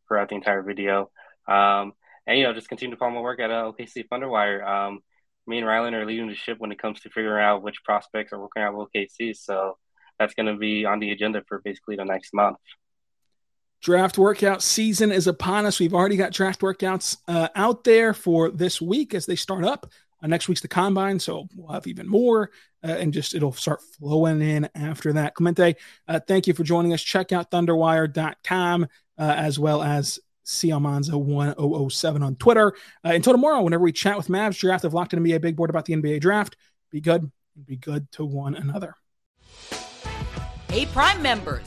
throughout 0.09 0.29
the 0.29 0.37
entire 0.37 0.63
video. 0.63 1.11
Um, 1.49 1.93
and, 2.27 2.39
you 2.39 2.45
know, 2.45 2.53
just 2.53 2.69
continue 2.69 2.95
to 2.95 2.99
follow 2.99 3.13
my 3.13 3.21
work 3.21 3.41
at 3.41 3.51
uh, 3.51 3.73
OKC 3.73 4.07
Thunderwire. 4.09 4.67
Um, 4.67 5.01
me 5.47 5.59
and 5.59 5.67
Rylan 5.67 5.95
are 5.95 6.07
leading 6.07 6.29
the 6.29 6.35
ship 6.35 6.59
when 6.59 6.73
it 6.73 6.79
comes 6.79 7.01
to 7.01 7.11
figuring 7.11 7.43
out 7.43 7.63
which 7.63 7.83
prospects 7.85 8.33
are 8.33 8.41
working 8.41 8.63
out 8.63 8.75
with 8.75 8.89
OKC. 8.95 9.37
So 9.37 9.79
that's 10.19 10.35
going 10.35 10.47
to 10.47 10.57
be 10.57 10.85
on 10.85 11.01
the 11.01 11.11
agenda 11.11 11.43
for 11.49 11.61
basically 11.65 11.97
the 11.97 12.05
next 12.05 12.35
month. 12.35 12.59
Draft 13.81 14.19
workout 14.19 14.63
season 14.63 15.11
is 15.11 15.27
upon 15.27 15.65
us. 15.65 15.81
We've 15.81 15.95
already 15.95 16.17
got 16.17 16.33
draft 16.33 16.61
workouts 16.61 17.17
uh, 17.27 17.49
out 17.55 17.85
there 17.85 18.13
for 18.13 18.51
this 18.51 18.81
week 18.81 19.15
as 19.15 19.25
they 19.25 19.37
start 19.37 19.65
up. 19.65 19.91
Uh, 20.23 20.27
next 20.27 20.49
week's 20.49 20.61
the 20.61 20.69
combine, 20.69 21.19
so 21.19 21.49
we'll 21.57 21.73
have 21.73 21.87
even 21.87 22.07
more, 22.07 22.51
uh, 22.85 22.89
and 22.89 23.15
just 23.15 23.35
it'll 23.35 23.53
start 23.53 23.81
flowing 23.99 24.43
in 24.43 24.69
after 24.75 25.15
that. 25.15 25.35
Clemente, 25.35 25.77
uh, 26.07 26.21
thank 26.21 26.47
you 26.47 26.53
for 26.53 26.63
joining 26.63 26.93
us. 26.93 27.01
Check 27.01 27.33
out 27.33 27.51
thunderwire.com 27.51 28.85
uh, 28.85 28.87
as 29.17 29.59
well 29.59 29.83
as 29.83 30.19
CLMonza1007 30.45 32.23
on 32.23 32.37
Twitter. 32.37 32.75
Uh, 33.03 33.11
until 33.11 33.33
tomorrow, 33.33 33.63
whenever 33.63 33.83
we 33.83 33.93
chat 33.93 34.17
with 34.17 34.29
Mavs 34.29 34.59
Draft 34.59 34.85
of 34.85 34.93
Locked 34.93 35.15
On 35.15 35.21
NBA 35.21 35.41
Big 35.41 35.57
Board 35.57 35.71
about 35.71 35.87
the 35.87 35.95
NBA 35.95 36.21
Draft, 36.21 36.57
be 36.91 37.01
good 37.01 37.31
and 37.57 37.67
be 37.67 37.77
good 37.77 38.13
to 38.13 38.27
one 38.27 38.55
another. 38.55 38.95
Hey, 40.69 40.85
Prime 40.87 41.23
members, 41.23 41.67